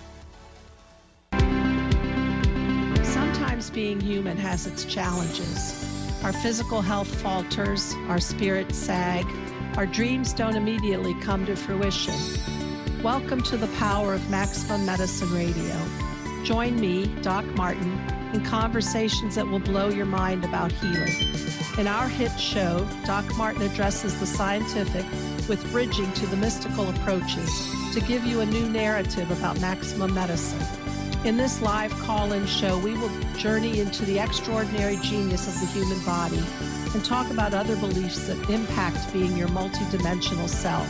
[3.04, 6.24] Sometimes being human has its challenges.
[6.24, 9.26] Our physical health falters, our spirits sag,
[9.76, 12.16] our dreams don't immediately come to fruition.
[13.04, 15.76] Welcome to the power of Maximum Medicine Radio.
[16.46, 18.00] Join me, Doc Martin,
[18.34, 21.16] in conversations that will blow your mind about healing.
[21.78, 25.06] In our hit show, Doc Martin addresses the scientific
[25.48, 27.50] with bridging to the mystical approaches
[27.94, 30.66] to give you a new narrative about maximum medicine.
[31.26, 35.68] In this live call in show, we will journey into the extraordinary genius of the
[35.68, 36.42] human body
[36.94, 40.88] and talk about other beliefs that impact being your multidimensional self.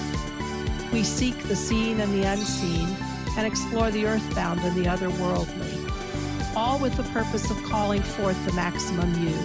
[0.93, 2.95] We seek the seen and the unseen
[3.38, 5.68] and explore the earthbound and the otherworldly,
[6.56, 9.38] all with the purpose of calling forth the maximum you.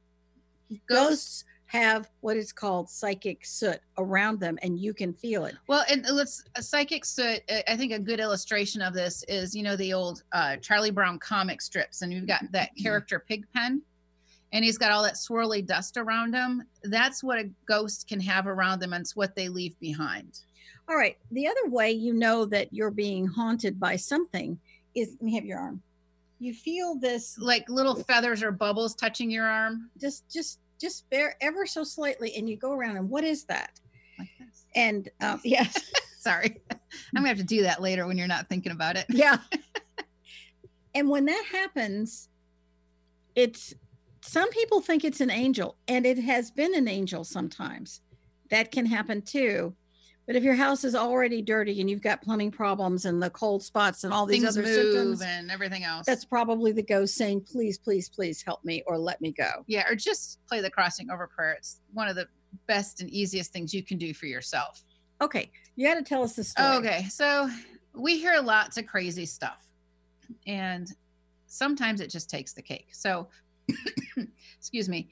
[0.87, 5.53] ghosts have what is called psychic soot around them, and you can feel it.
[5.67, 7.41] Well, and let's a psychic soot.
[7.67, 11.19] I think a good illustration of this is you know the old uh, Charlie Brown
[11.19, 13.83] comic strips, and you've got that character Pigpen,
[14.51, 16.63] and he's got all that swirly dust around him.
[16.85, 20.39] That's what a ghost can have around them, and it's what they leave behind.
[20.89, 21.17] All right.
[21.29, 24.59] The other way you know that you're being haunted by something
[24.95, 25.83] is let me have your arm.
[26.39, 31.35] You feel this Like little feathers or bubbles touching your arm, just just just bare
[31.41, 33.79] ever so slightly, and you go around and what is that?
[34.17, 34.65] like this.
[34.75, 35.75] And um, yes,
[36.19, 36.79] Sorry, I'm
[37.15, 39.05] gonna have to do that later when you're not thinking about it.
[39.09, 39.37] yeah.
[40.93, 42.29] and when that happens,
[43.35, 43.73] it's
[44.21, 48.01] some people think it's an angel, and it has been an angel sometimes.
[48.49, 49.75] That can happen too.
[50.29, 53.63] But if your house is already dirty and you've got plumbing problems and the cold
[53.63, 56.05] spots and all these Things other move symptoms, and everything else.
[56.05, 59.49] that's probably the ghost saying, please, please, please help me or let me go.
[59.65, 61.53] yeah, or just play the crossing over prayer.
[61.53, 62.27] It's one of the
[62.67, 64.83] best and easiest things you can do for yourself.
[65.19, 66.75] Okay, you got to tell us the story.
[66.77, 67.49] Okay, so
[67.95, 69.65] we hear lots of crazy stuff,
[70.45, 70.93] and
[71.47, 72.89] sometimes it just takes the cake.
[72.91, 73.29] So,
[74.59, 75.09] excuse me.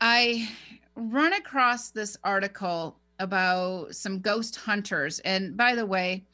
[0.00, 0.48] I
[0.96, 6.24] run across this article about some ghost hunters, and by the way,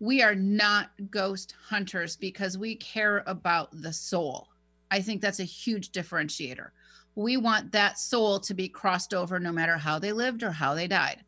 [0.00, 4.48] we are not ghost hunters because we care about the soul.
[4.90, 6.68] I think that's a huge differentiator.
[7.16, 10.74] We want that soul to be crossed over no matter how they lived or how
[10.74, 11.24] they died.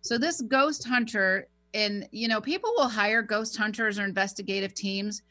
[0.00, 5.22] So this ghost hunter, and you know, people will hire ghost hunters or investigative teams,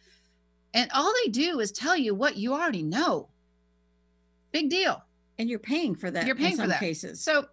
[0.73, 3.29] and all they do is tell you what you already know.
[4.51, 5.01] Big deal.
[5.39, 6.79] And you're paying for that You're paying in for some that.
[6.79, 7.21] cases.
[7.21, 7.47] So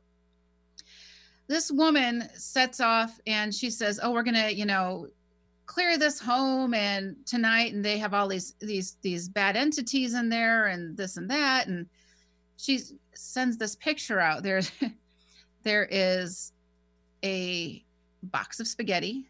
[1.50, 5.08] this woman sets off and she says, "Oh, we're gonna, you know,
[5.66, 10.28] clear this home and tonight." And they have all these these these bad entities in
[10.28, 11.66] there and this and that.
[11.66, 11.88] And
[12.56, 12.78] she
[13.14, 14.44] sends this picture out.
[14.44, 14.70] There's
[15.64, 16.52] there is
[17.24, 17.84] a
[18.22, 19.28] box of spaghetti,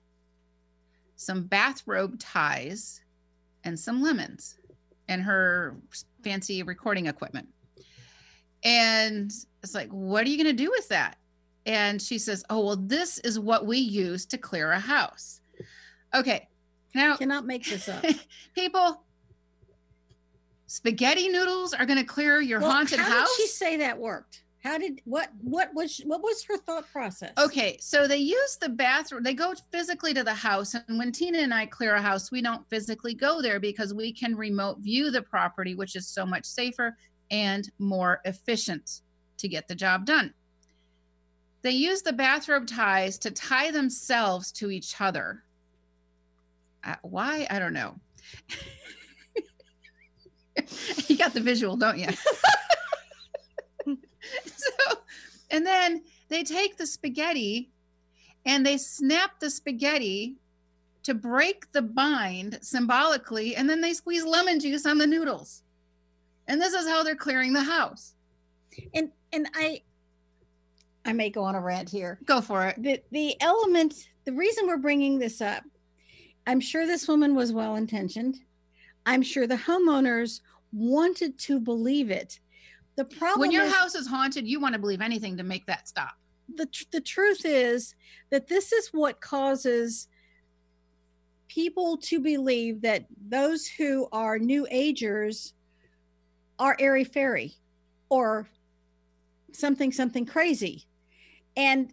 [1.16, 3.00] some bathrobe ties,
[3.64, 4.58] and some lemons,
[5.08, 5.74] and her
[6.22, 7.48] fancy recording equipment.
[8.62, 11.16] And it's like, what are you going to do with that?
[11.70, 15.40] And she says, oh, well, this is what we use to clear a house.
[16.12, 16.48] Okay.
[16.96, 18.04] Now, Cannot make this up.
[18.56, 19.04] people,
[20.66, 23.12] spaghetti noodles are going to clear your Well, haunted how house.
[23.12, 24.42] How did she say that worked?
[24.64, 27.32] How did what what was what was her thought process?
[27.38, 29.22] Okay, so they use the bathroom.
[29.22, 32.42] They go physically to the house, and when Tina and I clear a house, we
[32.42, 36.44] don't physically go there because we can remote view the property, which is so much
[36.44, 36.96] safer
[37.30, 39.02] and more efficient
[39.38, 40.34] to get the job done.
[41.62, 45.42] They use the bathrobe ties to tie themselves to each other.
[46.82, 47.46] Uh, why?
[47.50, 47.96] I don't know.
[51.06, 52.08] you got the visual, don't you?
[54.46, 54.96] so,
[55.50, 57.70] and then they take the spaghetti
[58.46, 60.36] and they snap the spaghetti
[61.02, 65.62] to break the bind symbolically, and then they squeeze lemon juice on the noodles.
[66.46, 68.14] And this is how they're clearing the house.
[68.94, 69.82] and and I
[71.04, 72.18] I may go on a rant here.
[72.24, 72.82] Go for it.
[72.82, 75.64] The the element the reason we're bringing this up,
[76.46, 78.38] I'm sure this woman was well intentioned.
[79.06, 80.40] I'm sure the homeowners
[80.72, 82.38] wanted to believe it.
[82.96, 85.64] The problem When your is, house is haunted, you want to believe anything to make
[85.66, 86.12] that stop.
[86.56, 87.94] the tr- the truth is
[88.30, 90.06] that this is what causes
[91.48, 95.54] people to believe that those who are new agers
[96.58, 97.54] are airy fairy
[98.10, 98.48] or
[99.52, 100.84] something something crazy
[101.56, 101.92] and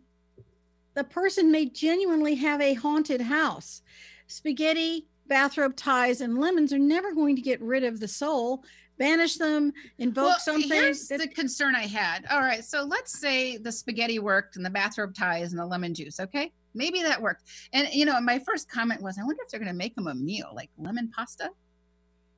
[0.93, 3.81] the person may genuinely have a haunted house
[4.27, 8.63] spaghetti bathrobe ties and lemons are never going to get rid of the soul
[8.97, 12.25] banish them invoke something Here's that- the concern I had.
[12.29, 15.93] All right, so let's say the spaghetti worked and the bathrobe ties and the lemon
[15.93, 16.19] juice.
[16.19, 17.43] Okay, maybe that worked.
[17.73, 20.07] And you know, my first comment was, I wonder if they're going to make them
[20.07, 21.49] a meal like lemon pasta.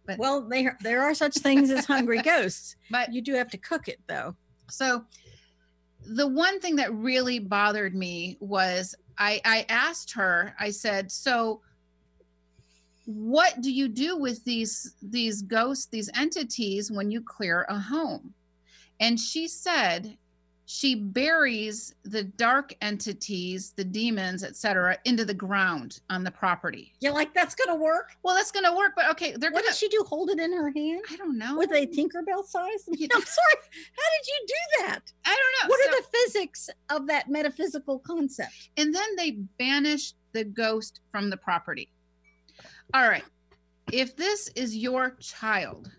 [0.06, 3.58] But well there there are such things as hungry ghosts but you do have to
[3.58, 4.36] cook it though
[4.68, 5.06] so
[6.06, 10.56] the one thing that really bothered me was I I asked her.
[10.60, 11.62] I said, so
[13.06, 18.36] what do you do with these these ghosts these entities when you clear a home
[19.00, 20.16] and she said
[20.72, 26.94] she buries the dark entities, the demons, etc., into the ground on the property.
[27.00, 28.12] You're like, that's gonna work.
[28.22, 30.06] Well, that's going to work, but okay, they're What going did she do?
[30.08, 31.58] Hold it in her hand I don't know.
[31.58, 32.88] with a Tinkerbell size?
[32.88, 33.58] I'm sorry.
[33.98, 34.54] How did you do
[34.86, 35.00] that?
[35.26, 35.70] I don't know.
[35.70, 38.70] What So- are the physics of that metaphysical concept?
[38.78, 41.90] and then they banish the ghost from the property.
[42.94, 43.24] All right.
[43.92, 45.92] If this is your child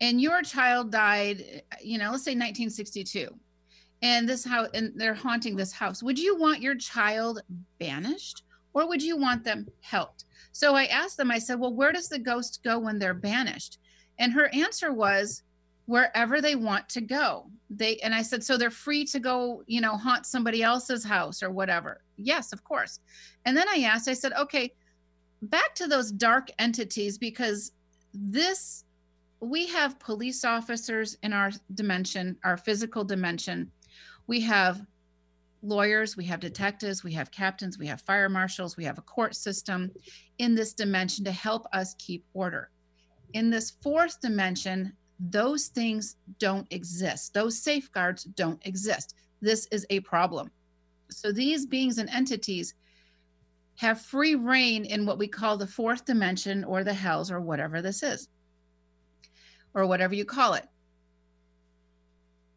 [0.00, 3.28] and your child died, you know, let's say 1962,
[4.02, 7.42] and this house and they're haunting this house, would you want your child
[7.78, 8.42] banished
[8.74, 10.24] or would you want them helped?
[10.52, 13.78] So I asked them, I said, Well, where does the ghost go when they're banished?
[14.18, 15.42] And her answer was,
[15.86, 19.80] wherever they want to go they and i said so they're free to go you
[19.80, 23.00] know haunt somebody else's house or whatever yes of course
[23.44, 24.72] and then i asked i said okay
[25.42, 27.72] back to those dark entities because
[28.12, 28.84] this
[29.40, 33.70] we have police officers in our dimension our physical dimension
[34.26, 34.82] we have
[35.62, 39.34] lawyers we have detectives we have captains we have fire marshals we have a court
[39.34, 39.90] system
[40.38, 42.70] in this dimension to help us keep order
[43.32, 47.32] in this fourth dimension those things don't exist.
[47.32, 49.14] Those safeguards don't exist.
[49.40, 50.50] This is a problem.
[51.10, 52.74] So these beings and entities
[53.76, 57.82] have free reign in what we call the fourth dimension or the hells or whatever
[57.82, 58.28] this is,
[59.74, 60.66] or whatever you call it.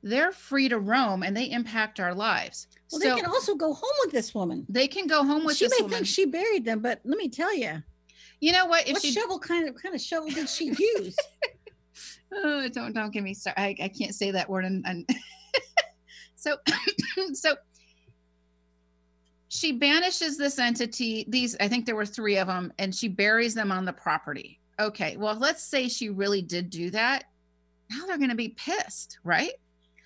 [0.01, 2.67] They're free to roam and they impact our lives.
[2.91, 4.65] Well, so they can also go home with this woman.
[4.69, 5.91] they can go home with she may woman.
[5.91, 7.83] think she buried them, but let me tell you,
[8.39, 8.87] you know what?
[8.87, 11.15] If what she shovel kind of kind of shovel did she use?
[12.33, 13.59] oh, don't don't get me started.
[13.59, 14.65] I, I can't say that word.
[14.65, 15.09] And, and
[16.35, 16.57] so
[17.33, 17.55] so
[19.47, 21.25] she banishes this entity.
[21.27, 24.59] These I think there were three of them, and she buries them on the property.
[24.79, 27.25] Okay, well let's say she really did do that.
[27.89, 29.53] Now they're going to be pissed, right?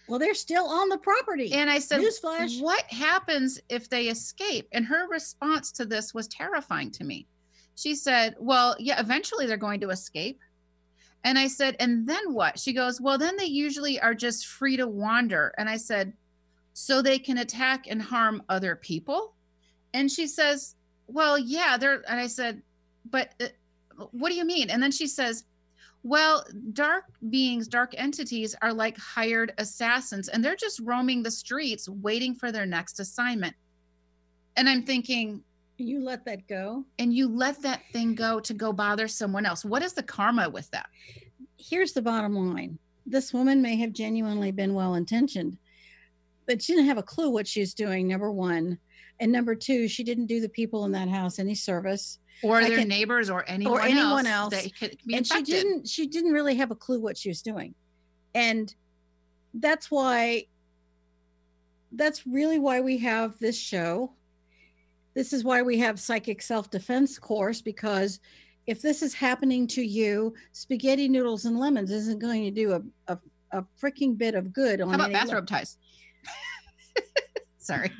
[0.07, 1.53] Well, they're still on the property.
[1.53, 2.61] And I said, Newsflash.
[2.61, 4.67] what happens if they escape?
[4.71, 7.27] And her response to this was terrifying to me.
[7.75, 10.39] She said, well, yeah, eventually they're going to escape.
[11.23, 12.59] And I said, and then what?
[12.59, 15.53] She goes, well, then they usually are just free to wander.
[15.57, 16.13] And I said,
[16.73, 19.33] so they can attack and harm other people?
[19.93, 20.75] And she says,
[21.07, 22.61] well, yeah, they're, and I said,
[23.09, 23.47] but uh,
[24.11, 24.69] what do you mean?
[24.69, 25.45] And then she says,
[26.03, 31.87] well, dark beings, dark entities are like hired assassins, and they're just roaming the streets
[31.87, 33.55] waiting for their next assignment.
[34.57, 35.43] And I'm thinking,
[35.77, 36.85] you let that go.
[36.99, 39.65] and you let that thing go to go bother someone else.
[39.65, 40.87] What is the karma with that?
[41.57, 45.57] Here's the bottom line: this woman may have genuinely been well intentioned,
[46.45, 48.07] but she didn't have a clue what she was doing.
[48.07, 48.77] Number one,
[49.19, 52.19] and number two, she didn't do the people in that house any service.
[52.41, 54.63] Or I their can- neighbors or anyone, anyone else, else.
[54.63, 55.47] that could be and infected.
[55.47, 57.73] she didn't she didn't really have a clue what she was doing
[58.35, 58.73] and
[59.55, 60.45] that's why
[61.93, 64.11] that's really why we have this show
[65.13, 68.19] this is why we have psychic self-defense course because
[68.65, 72.81] if this is happening to you spaghetti noodles and lemons isn't going to do a,
[73.13, 73.17] a,
[73.51, 75.77] a freaking bit of good on How about any le- bathrobe ties?
[77.59, 77.91] Sorry.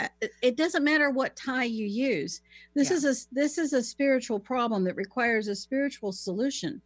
[0.00, 2.40] Uh, it- it doesn't matter what tie you use.
[2.74, 2.96] This Yeah.
[2.96, 6.80] is a this is a spiritual problem that requires a spiritual solution.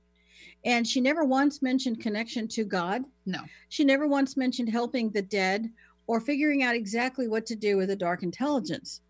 [0.64, 3.04] And she never once mentioned connection to god.
[3.26, 3.40] No.
[3.68, 5.70] she never once mentioned helping the dead
[6.06, 9.00] or figuring out exactly what to do with a dark intelligence.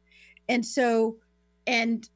[0.48, 1.18] And so
[1.66, 2.08] and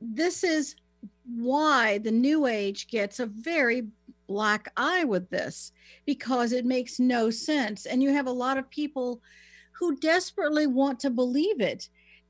[0.00, 0.76] this is
[1.24, 3.86] why the new age gets a very
[4.26, 5.72] black eye with this
[6.06, 7.86] because it makes no sense.
[7.86, 9.20] And you have a lot of people
[9.78, 11.88] who desperately want to believe it.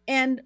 [0.09, 0.40] And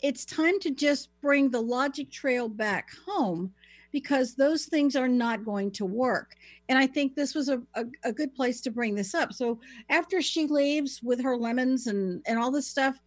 [0.00, 3.52] it's time to just bring the logic trail back home
[3.90, 6.36] because those things are not going to work.
[6.68, 9.32] And i think this was a, a, a good place to bring this up.
[9.32, 9.58] So
[9.88, 13.00] after she leaves with her lemons and and all this stuff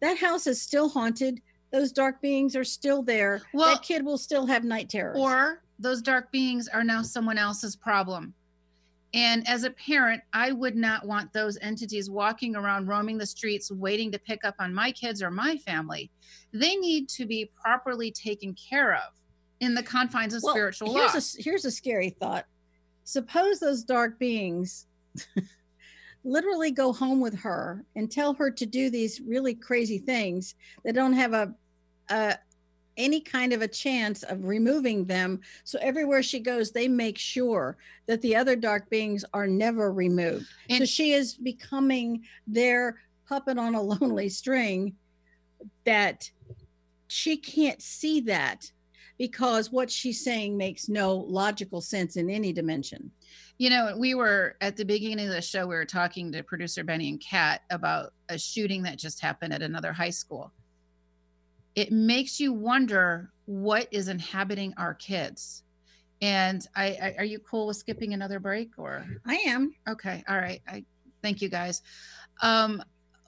[0.00, 1.40] that house is still haunted.
[1.72, 3.40] Those dark beings are still there.
[3.52, 5.18] Well- that kid will still have night terrors.
[5.18, 8.34] Or those dark beings are now someone else's problem.
[9.14, 13.70] And as a parent, I would not want those entities walking around roaming the streets
[13.70, 16.10] waiting to pick up on my kids or my family.
[16.52, 19.14] They need to be properly taken care of
[19.60, 21.08] in the confines of Well, spiritual law.
[21.08, 22.46] here's a here's a scary thought
[23.04, 24.86] suppose those dark beings
[26.24, 30.54] literally go home with her and tell her to do these really crazy things
[30.84, 31.54] that don't have a,
[32.08, 32.36] a
[32.96, 37.76] any kind of a chance of removing them so everywhere she goes they make sure
[38.06, 43.58] that the other dark beings are never removed so And- she is becoming their puppet
[43.58, 44.94] on a lonely string
[45.84, 46.30] that
[47.08, 48.70] she can't see that
[49.18, 53.10] because what she's saying makes no logical sense in any dimension.
[53.58, 56.82] You know, we were at the beginning of the show, we were talking to producer
[56.82, 60.52] Benny and Kat about a shooting that just happened at another high school.
[61.74, 65.62] It makes you wonder what is inhabiting our kids.
[66.22, 69.74] And I, I are you cool with skipping another break or I am.
[69.88, 70.62] okay, all right.
[70.68, 70.84] I
[71.22, 71.82] thank you guys.
[72.40, 72.82] Um,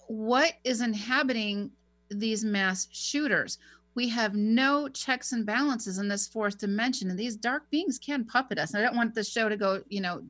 [0.09, 1.71] what is inhabiting
[2.11, 3.59] these mass shooters?
[3.95, 8.27] we have no checks and balances in this fourth dimension and these dark beings can
[8.27, 10.21] puppet us and i don't want the show to go you know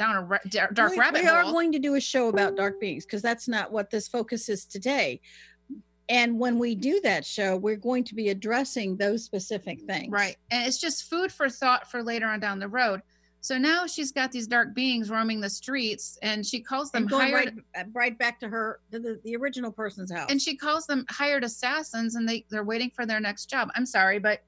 [0.00, 0.38] down a ra-
[0.72, 3.46] dark, we, rabbit we are going to do a show about dark beings because that's
[3.46, 5.20] not what this focus is today.
[6.10, 10.10] And when we do that show, we're going to be addressing those specific things.
[10.10, 10.36] right.
[10.50, 13.00] And it's just food for thought for later on down the road.
[13.42, 17.10] So now she's got these dark beings roaming the streets and she calls them And
[17.10, 20.30] going hired right, uh, right back to her, to the, the original person's house.
[20.30, 23.70] and she calls them hired assassins and they they're waiting for their next job.
[23.74, 24.42] I'm sorry but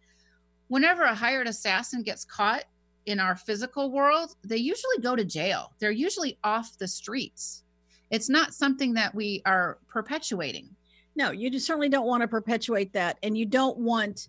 [0.68, 2.64] whenever a hired assassin gets caught
[3.06, 5.72] in our physical world they usually go to jail.
[5.78, 7.62] They're usually off the streets.
[8.10, 10.68] It's not something that we are perpetuating
[11.14, 13.18] no, you certainly don't want to perpetuate that.
[13.22, 14.28] And you don't want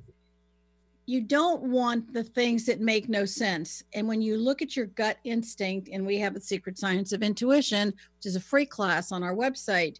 [1.06, 3.84] you don't want the things that make no sense.
[3.94, 7.22] And when you look at your gut instinct, and we have a secret science of
[7.22, 10.00] intuition, which is a free class on our website,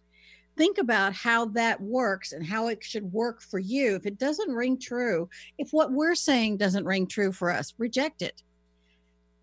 [0.56, 3.96] think about how that works and how it should work for you.
[3.96, 5.28] If it doesn't ring true,
[5.58, 8.42] if what we're saying doesn't ring true for us, reject it.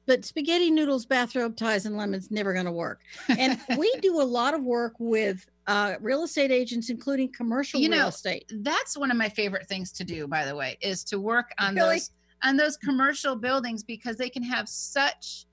[0.08, 3.02] But spaghetti noodles, bathrobe ties, and lemons never going to work.
[3.38, 7.90] And we do a lot of work with uh, real estate agents, including commercial You
[7.90, 8.52] real know, estate.
[8.62, 11.76] that's one of my favorite things to do by the way is to work on
[11.76, 11.98] Really?
[11.98, 12.12] those
[12.44, 15.46] on those commercial buildings because they can have such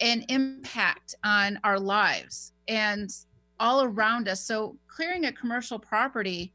[0.00, 3.10] an impact on our lives and
[3.58, 6.54] all around us so clearing a commercial property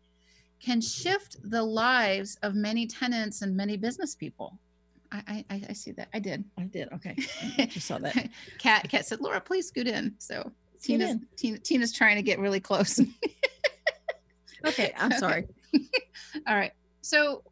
[0.59, 4.57] can shift the lives of many tenants and many business people
[5.11, 6.91] i i, I see that i did I did.
[6.93, 7.15] Okay.
[7.59, 8.29] I just saw that.
[8.57, 10.51] Kat Kat said laura please scoot in so
[10.85, 11.17] tina's.
[11.35, 12.99] Tina, tina's trying to get really close
[14.65, 14.93] Okay.
[14.97, 15.47] I'm sorry.
[16.47, 16.71] All right.
[17.01, 17.43] So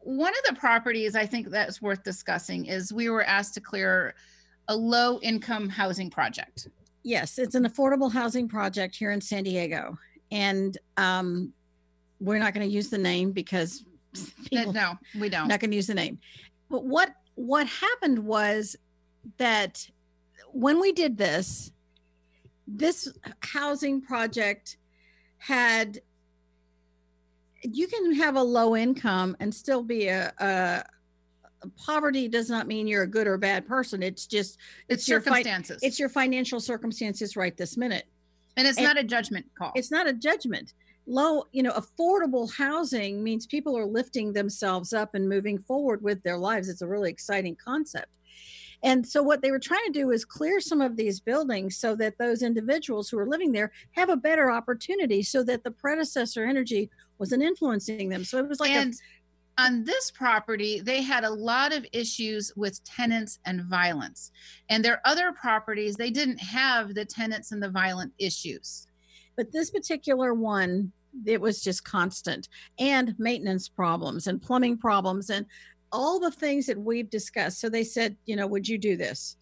[0.00, 4.14] one of the properties I think that's worth discussing is we were asked to clear
[4.68, 6.68] a low income housing project.
[7.02, 9.98] Yes, it's an affordable housing project here in San Diego.
[10.30, 11.52] And um,
[12.18, 13.84] we're not going to use the name because
[14.46, 15.48] people no, we don't.
[15.48, 16.18] not going to use the name.
[16.70, 18.76] But what what happened was
[19.36, 19.86] that
[20.52, 21.72] when we did this,
[22.66, 23.08] this
[23.40, 24.76] housing project
[25.38, 26.00] had
[27.62, 30.84] you can have a low income and still be a, a
[31.78, 34.02] poverty does not mean you're a good or bad person.
[34.02, 34.58] It's just
[34.88, 35.80] it's your fi- circumstances.
[35.82, 38.04] it's your financial circumstances right this minute.
[38.56, 39.72] and it's and- not a judgment call.
[39.74, 40.74] It's not a judgment.
[41.06, 46.22] Low, you know, affordable housing means people are lifting themselves up and moving forward with
[46.22, 46.70] their lives.
[46.70, 48.08] It's a really exciting concept.
[48.82, 51.94] And so, what they were trying to do is clear some of these buildings so
[51.96, 56.44] that those individuals who are living there have a better opportunity so that the predecessor
[56.44, 58.24] energy wasn't influencing them.
[58.24, 58.92] So, it was like a
[59.56, 64.32] on this property, they had a lot of issues with tenants and violence.
[64.68, 68.88] And their other properties, they didn't have the tenants and the violent issues.
[69.36, 70.92] but this particular one
[71.26, 72.48] it was just constant
[72.78, 75.46] and maintenance problems and plumbing problems and
[75.94, 77.60] all the things that we've discussed.
[77.60, 79.36] So they said you know would you do this?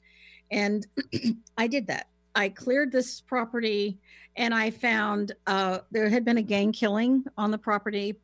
[0.50, 0.86] And
[1.58, 2.08] i did that.
[2.34, 3.98] I cleared this property
[4.36, 8.16] and i found uh, there had been a gang killing on the property.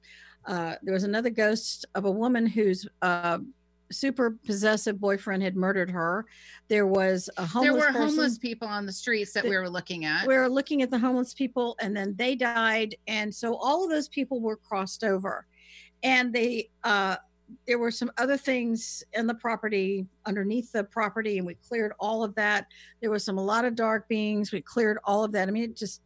[0.46, 3.38] Uh, there was another ghost of a woman whose uh,
[3.90, 6.26] super possessive boyfriend had murdered her.
[6.68, 9.56] There was a homeless there were person homeless people on the streets that that- we
[9.56, 10.26] were looking at.
[10.26, 12.94] we were looking at the homeless people and then they died.
[13.06, 15.46] And so all of those people were crossed over.
[16.02, 17.16] And they uh
[17.66, 22.22] there were some other things in the property underneath the property and we cleared all
[22.22, 22.66] of that.
[23.00, 24.52] There was some a lot of dark beings.
[24.52, 25.48] We cleared all of that.
[25.48, 26.02] I mean it just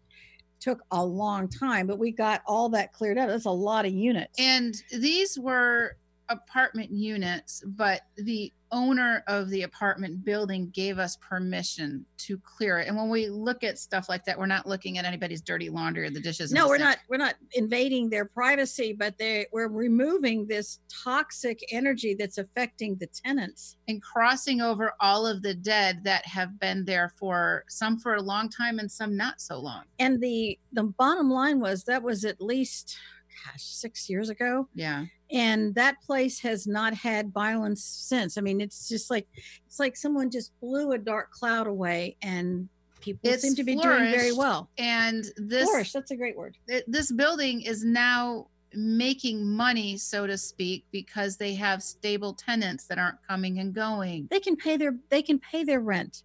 [0.60, 3.28] took a long time but we got all that cleared out.
[3.28, 4.38] That's a lot of units.
[4.38, 5.96] And these were
[6.28, 12.88] apartment units, but the owner of the apartment building gave us permission to clear it.
[12.88, 16.06] And when we look at stuff like that, we're not looking at anybody's dirty laundry
[16.06, 16.52] or the dishes.
[16.52, 16.88] no the we're sink.
[16.88, 22.94] not we're not invading their privacy but they we're removing this toxic energy that's affecting
[22.96, 27.98] the tenants And crossing over all of the dead that have been there for some
[27.98, 29.82] for a long time and some not so long.
[29.98, 32.96] and the the bottom line was that was at least
[33.44, 35.04] gosh six years ago Yeah.
[35.32, 39.26] And that place has not had violence since i mean it's just like
[39.66, 42.68] it's like someone just blew a dark cloud away and
[43.00, 46.56] people It's seem to be doing very well And this flourish that's a great word
[46.68, 52.86] th- this building is now making money, so to speak, because they have stable tenants
[52.86, 54.28] that aren't coming and going.
[54.30, 56.22] They can pay their they can pay their rent.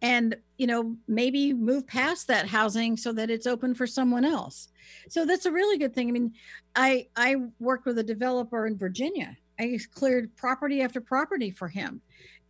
[0.00, 4.68] And you know, maybe move past that housing so that it's open for someone else.
[5.08, 6.08] So that's a really good thing.
[6.08, 6.32] I mean,
[6.74, 9.36] I I worked with a developer in Virginia.
[9.58, 12.00] I cleared property after property for him.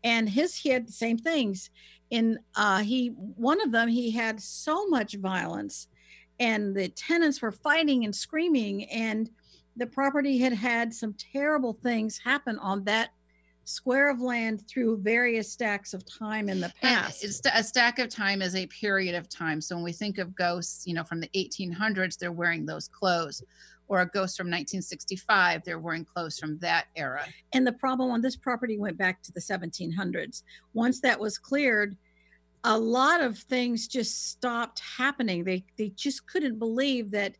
[0.04, 1.70] And his he had the same things.
[2.10, 5.88] In uh he one of them he had so much violence
[6.40, 9.30] and the tenants were fighting and screaming and
[9.76, 13.10] the property had had some terrible things happen on that
[13.68, 17.22] square of land through various stacks of time in the past.
[17.22, 19.60] It's a stack of time is a period of time.
[19.60, 23.42] So when we think of ghosts, you know, from the 1800s, they're wearing those clothes,
[23.86, 27.26] or a ghost from 1965, they're wearing clothes from that era.
[27.52, 30.42] And the problem on this property went back to the 1700s.
[30.72, 31.94] Once that was cleared,
[32.64, 35.44] a lot of things just stopped happening.
[35.44, 37.36] They they just couldn't believe that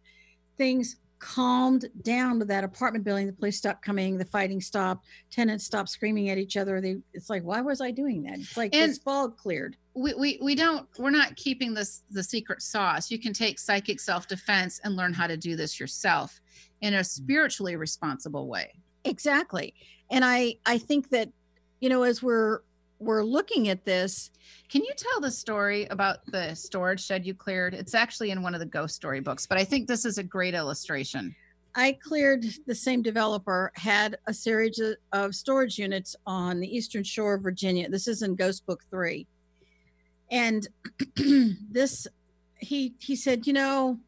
[0.59, 3.27] things calmed down to that apartment building.
[3.27, 6.81] The police stopped coming, the fighting stopped, tenants stopped screaming at each other.
[6.81, 8.39] They it's like, why was I doing that?
[8.39, 9.77] It's like And- this fog cleared.
[9.95, 13.11] We, we, we don't we're not keeping this the secret sauce.
[13.11, 16.41] You can take psychic self-defense and learn how to do this yourself
[16.81, 17.07] in a mm.
[17.07, 18.75] spiritually responsible way.
[19.05, 19.75] Exactly.
[20.11, 21.31] And I I think that,
[21.81, 22.61] you know, as we're
[22.99, 24.31] we're looking at this,
[24.69, 27.75] Can you tell the story about the storage shed you cleared?
[27.75, 30.23] It's actually in one of the ghost story books, but I think this is a
[30.23, 31.35] great illustration.
[31.75, 34.81] I cleared the same developer had a series
[35.13, 37.89] of, storage units on the eastern shore of Virginia.
[37.89, 39.27] This is in Ghost Book 3.
[40.31, 40.67] And
[41.71, 42.07] this
[42.59, 43.99] he he said, "You know,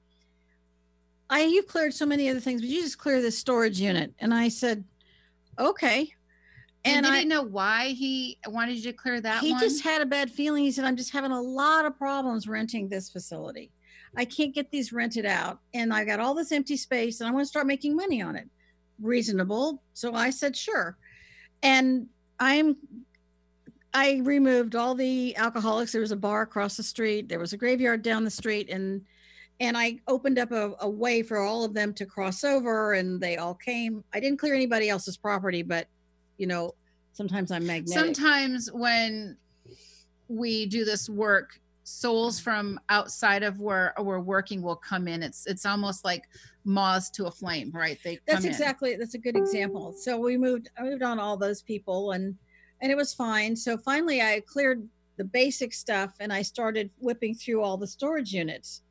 [1.31, 4.35] I you've cleared so many other things, but you just clear this storage unit." And
[4.35, 4.85] I said,
[5.59, 6.13] "Okay."
[6.85, 9.61] And, I he know why he wanted you to clear that he one?
[9.61, 10.65] just had a bad feeling.
[10.65, 13.71] He said, I'm just having a lot of problems renting this facility.
[14.17, 15.61] I can't get these rented out.
[15.75, 18.35] And I got all this empty space and I want to start making money on
[18.35, 18.49] it.
[19.01, 19.83] Reasonable.
[19.93, 20.97] So I said, sure.
[21.63, 22.07] And
[22.39, 22.77] I'm
[23.93, 25.93] I removed all the alcoholics.
[25.93, 27.29] There was a bar across the street.
[27.29, 29.03] There was a graveyard down the street, and
[29.59, 33.21] and I opened up a, a way for all of them to cross over, and
[33.21, 34.05] they all came.
[34.15, 35.89] I didn't clear anybody else's property, but
[36.41, 36.75] you know,
[37.13, 38.03] sometimes I'm magnetic.
[38.03, 39.37] sometimes when
[40.29, 45.23] we do this work souls from outside of where we're working will come in.
[45.23, 46.25] It's it's almost like
[46.65, 47.99] moths to a flame right?
[48.03, 48.51] They that's come in.
[48.53, 49.93] exactly that's a good example.
[49.93, 52.35] So we moved i moved on all those people and
[52.81, 53.55] and it was fine.
[53.55, 54.89] So finally i cleared
[55.19, 58.83] the basic stuff and i started whipping through all the storage units.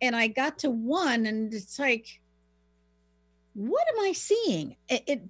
[0.00, 2.20] And i got to one and it's like
[3.58, 4.76] what am i seeing?
[4.88, 5.22] It, it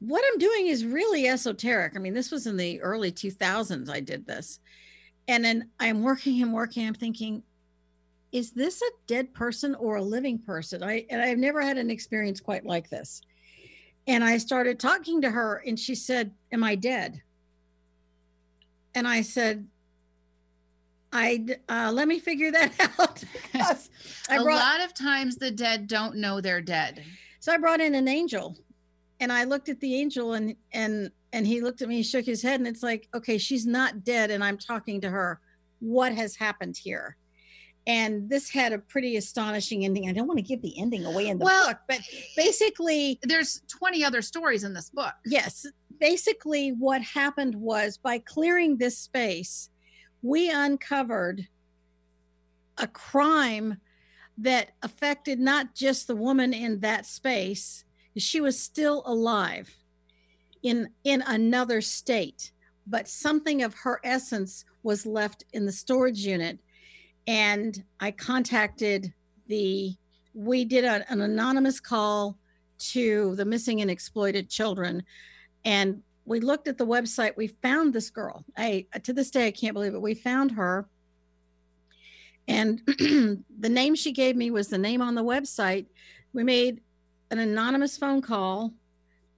[0.00, 1.94] what i'm doing is really esoteric.
[1.96, 4.60] I mean this was in the early 2000s i did this.
[5.28, 6.86] And then i'm working and working.
[6.86, 7.42] I'm thinking
[8.32, 10.82] is this a dead person or a living person?
[10.82, 13.22] I and i've never had an experience quite like this.
[14.06, 17.22] And i started talking to her and she said am i dead?
[18.94, 19.66] And i said
[21.12, 23.24] i uh, let me figure that out.
[24.28, 27.02] I a brought, lot of times the dead don't know they're dead.
[27.40, 28.58] So i brought in an angel
[29.20, 32.24] and i looked at the angel and and and he looked at me he shook
[32.24, 35.40] his head and it's like okay she's not dead and i'm talking to her.
[35.80, 37.16] What has happened here?
[37.86, 40.08] And this had a pretty astonishing ending.
[40.08, 42.00] I don't want to give the ending away in the Well, book but
[42.34, 45.12] basically there's 20 other stories in this book.
[45.26, 45.66] Yes.
[46.00, 49.70] Basically what happened was by clearing this space
[50.22, 51.46] we uncovered
[52.78, 53.76] a crime
[54.38, 57.84] that affected not just the woman in that space
[58.18, 59.74] she was still alive
[60.62, 62.52] in in another state
[62.86, 66.58] but something of her essence was left in the storage unit.
[67.26, 69.12] And i contacted
[69.48, 69.94] the
[70.34, 72.36] we did a, an anonymous call
[72.78, 75.02] to the missing and exploited children.
[75.64, 77.36] And we looked at the website.
[77.36, 78.44] We found this girl.
[78.56, 80.02] I to this day i can't believe it.
[80.02, 80.86] We found her.
[82.48, 85.86] And the name she gave me was the name on the website.
[86.32, 86.80] We made
[87.30, 88.72] an anonymous phone call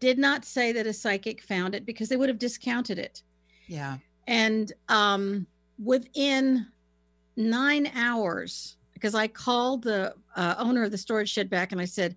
[0.01, 3.23] did not say that a psychic found it because they would have discounted it.
[3.67, 3.99] Yeah.
[4.27, 5.47] And um,
[5.83, 6.67] within
[7.37, 11.85] nine hours because i called the uh, owner of the storage shed back and i
[11.85, 12.17] said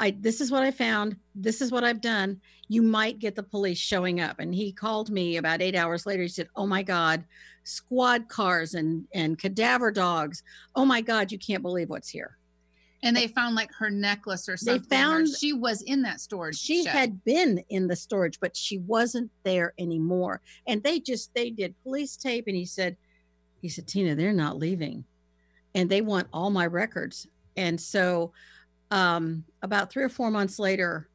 [0.00, 1.16] i this is what i found.
[1.34, 2.40] This is what i've done.
[2.66, 4.40] You might get the police showing up.
[4.40, 6.22] And he called me about eight hours later.
[6.22, 7.24] He said oh my god
[7.64, 10.42] squad cars and and cadaver dogs.
[10.74, 12.36] Oh my god you can't believe what's here
[13.02, 16.20] and they found like her necklace or They something or found- she was in that
[16.20, 16.92] storage she shed.
[16.94, 21.74] had been in the storage but she wasn't there anymore and they just they did
[21.82, 22.96] police tape and he said
[23.62, 25.04] he said tina they're not leaving
[25.74, 27.26] and they want all my records
[27.56, 28.32] and so
[28.90, 31.08] um, about three or four months later,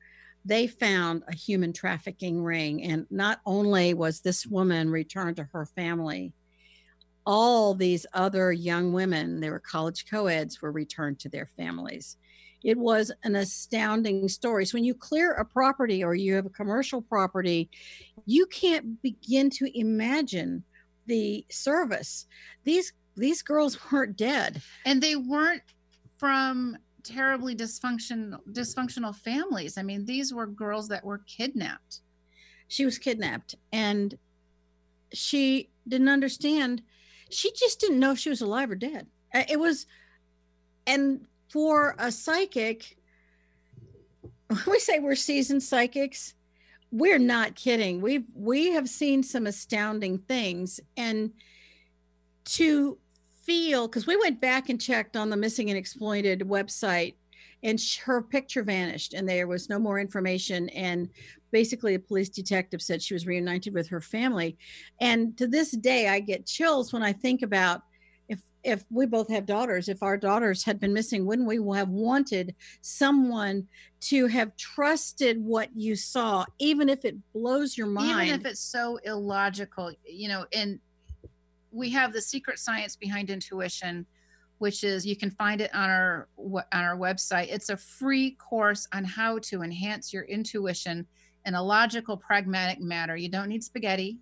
[0.45, 2.83] they found a human trafficking ring.
[2.83, 6.33] And not only was this woman returned to her family,
[7.25, 12.17] all these other young women, they were college co eds, were returned to their families.
[12.63, 14.65] It was an astounding story.
[14.65, 17.69] So, when you clear a property or you have a commercial property,
[18.25, 20.63] you can't begin to imagine
[21.05, 22.25] the service.
[22.63, 25.63] These these girls weren't dead, and they weren't
[26.17, 29.77] from terribly dysfunction dysfunctional families.
[29.77, 31.99] I mean, these were girls that were kidnapped.
[32.69, 34.17] She was kidnapped, and
[35.13, 36.81] she didn't understand
[37.33, 39.07] she just didn't know if she was alive or dead.
[39.33, 39.85] Uh, it was,
[40.87, 42.97] and for a psychic,
[44.67, 46.35] we say we're seasoned psychics.
[46.91, 48.01] We're not kidding.
[48.01, 51.31] We've we have seen some astounding things, and
[52.45, 52.97] to
[53.43, 57.15] feel because we went back and checked on the missing and exploited website
[57.61, 61.09] and her picture vanished and there was no more information and
[61.53, 64.57] basically a police detective said she was reunited with her family.
[64.99, 67.83] And to this day i get chills when i think about
[68.27, 71.89] if if we both have daughters if our daughters had been missing wouldn't we have
[71.89, 73.67] wanted someone
[73.99, 78.59] to have trusted what you saw even if it blows your mind even if it's
[78.59, 80.79] so illogical you know and
[81.71, 84.05] we have the secret science behind intuition
[84.59, 87.47] which is you can find it on our on our website.
[87.49, 91.05] It's a free course on how to enhance your intuition
[91.45, 93.15] in a logical, pragmatic manner.
[93.15, 94.17] You don't need spaghetti.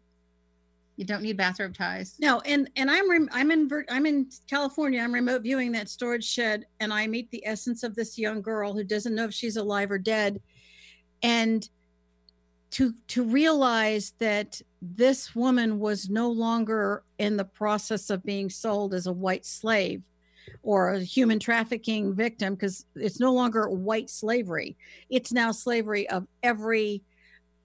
[0.97, 2.15] You don't need bathrobe ties.
[2.19, 5.01] No, and and I'm I'm in I'm in California.
[5.01, 8.73] I'm remote viewing that storage shed, and I meet the essence of this young girl
[8.73, 10.41] who doesn't know if she's alive or dead,
[11.23, 11.67] and
[12.71, 18.93] to to realize that this woman was no longer in the process of being sold
[18.93, 20.01] as a white slave
[20.63, 24.75] or a human trafficking victim because it's no longer white slavery
[25.09, 27.03] it's now slavery of every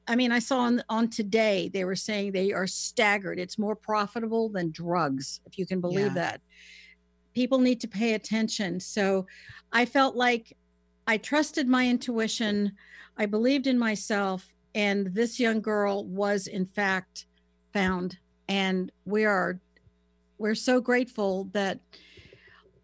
[0.09, 3.39] I mean, I saw on, on today they were saying they are staggered.
[3.39, 6.15] It's more profitable than drugs, if you can believe yeah.
[6.15, 6.41] that.
[7.35, 8.81] People need to pay attention.
[8.81, 9.27] So
[9.73, 10.57] I felt like
[11.07, 12.73] I trusted my intuition.
[13.19, 14.53] I believed in myself.
[14.75, 17.27] And this young girl was, in fact,
[17.73, 18.19] found.
[18.49, 19.59] And we are,
[20.39, 21.81] we're so grateful that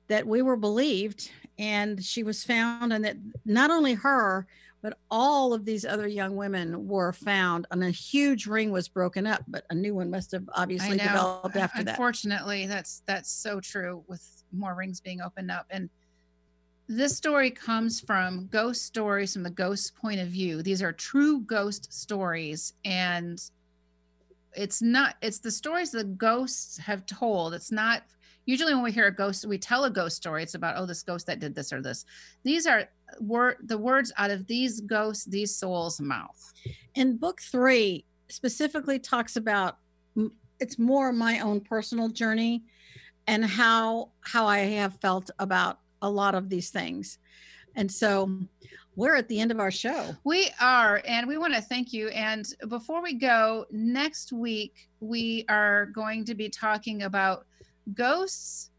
[0.09, 3.17] that we were believed and she was found and that
[3.47, 4.47] not only her
[4.83, 9.29] but all of these other young women were found, and a huge ring was broken
[9.29, 9.45] up.
[9.47, 11.91] But a new one must have obviously developed after Unfortunately, that.
[11.93, 15.67] Unfortunately, that's that's so true with more rings being opened up.
[15.71, 15.89] And
[16.89, 20.63] this story comes from ghost stories from the ghost point of view.
[20.63, 23.41] These are true ghost stories, and
[24.57, 25.15] it's not.
[25.23, 27.55] It's the stories the ghosts have told.
[27.55, 28.03] It's not
[28.47, 31.03] usually when we hear a ghost we tell a ghost story it's about oh this
[31.03, 32.05] ghost that did this or this
[32.43, 32.89] these are
[33.21, 36.53] word the words out of these ghosts these souls mouth
[36.97, 39.79] and book three specifically talks about
[40.61, 42.63] it's more my own personal journey
[43.27, 47.19] and how how i have felt about a lot of these things
[47.77, 48.31] and so
[48.95, 50.15] we're at the end of our show.
[50.25, 52.09] We are, and we want to thank you.
[52.09, 57.47] And before we go, next week we are going to be talking about
[57.95, 58.71] ghosts,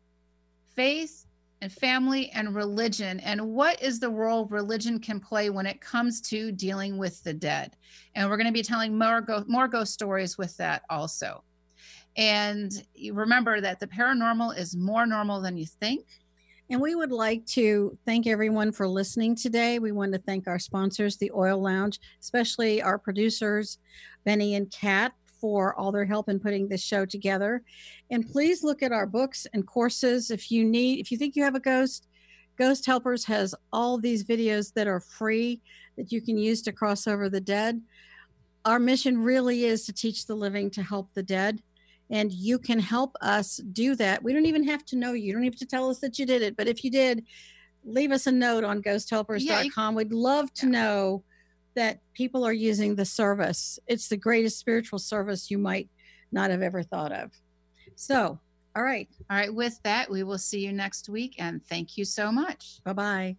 [0.75, 1.22] faith,
[1.63, 6.19] and family and religion, and what is the role religion can play when it comes
[6.19, 7.77] to dealing with the dead.
[8.15, 11.41] And we're going to be telling more, more ghost stories with that also.
[12.17, 12.69] And
[13.13, 16.05] remember that the paranormal is more normal than you think.
[16.69, 19.79] And we would like to thank everyone for listening today.
[19.79, 23.77] We want to thank our sponsors, the Oil Lounge, especially our producers,
[24.25, 25.13] Benny and Kat,
[25.43, 27.61] for all their help in putting this show together.
[28.09, 31.43] And please look at our books and courses if you need, if you think you
[31.43, 32.07] have a ghost,
[32.57, 35.59] Ghost Helpers has all these videos that are free
[35.97, 37.81] that you can use to cross over the dead.
[38.63, 41.61] Our mission really is to teach the living to help the dead.
[42.09, 44.23] And you can help us do that.
[44.23, 45.25] We don't even have to know you.
[45.25, 46.55] You don't have to tell us that you did it.
[46.55, 47.25] But if you did,
[47.83, 49.41] leave us a note on ghosthelpers.com.
[49.41, 51.25] Yeah, We'd love to know
[51.75, 53.79] that people are using the service.
[53.87, 55.89] It's the greatest spiritual service you might
[56.31, 57.31] not have ever thought of.
[57.95, 58.39] So,
[58.75, 59.07] all right.
[59.29, 59.53] All right.
[59.53, 61.35] With that, we will see you next week.
[61.37, 62.83] And thank you so much.
[62.83, 63.37] Bye bye.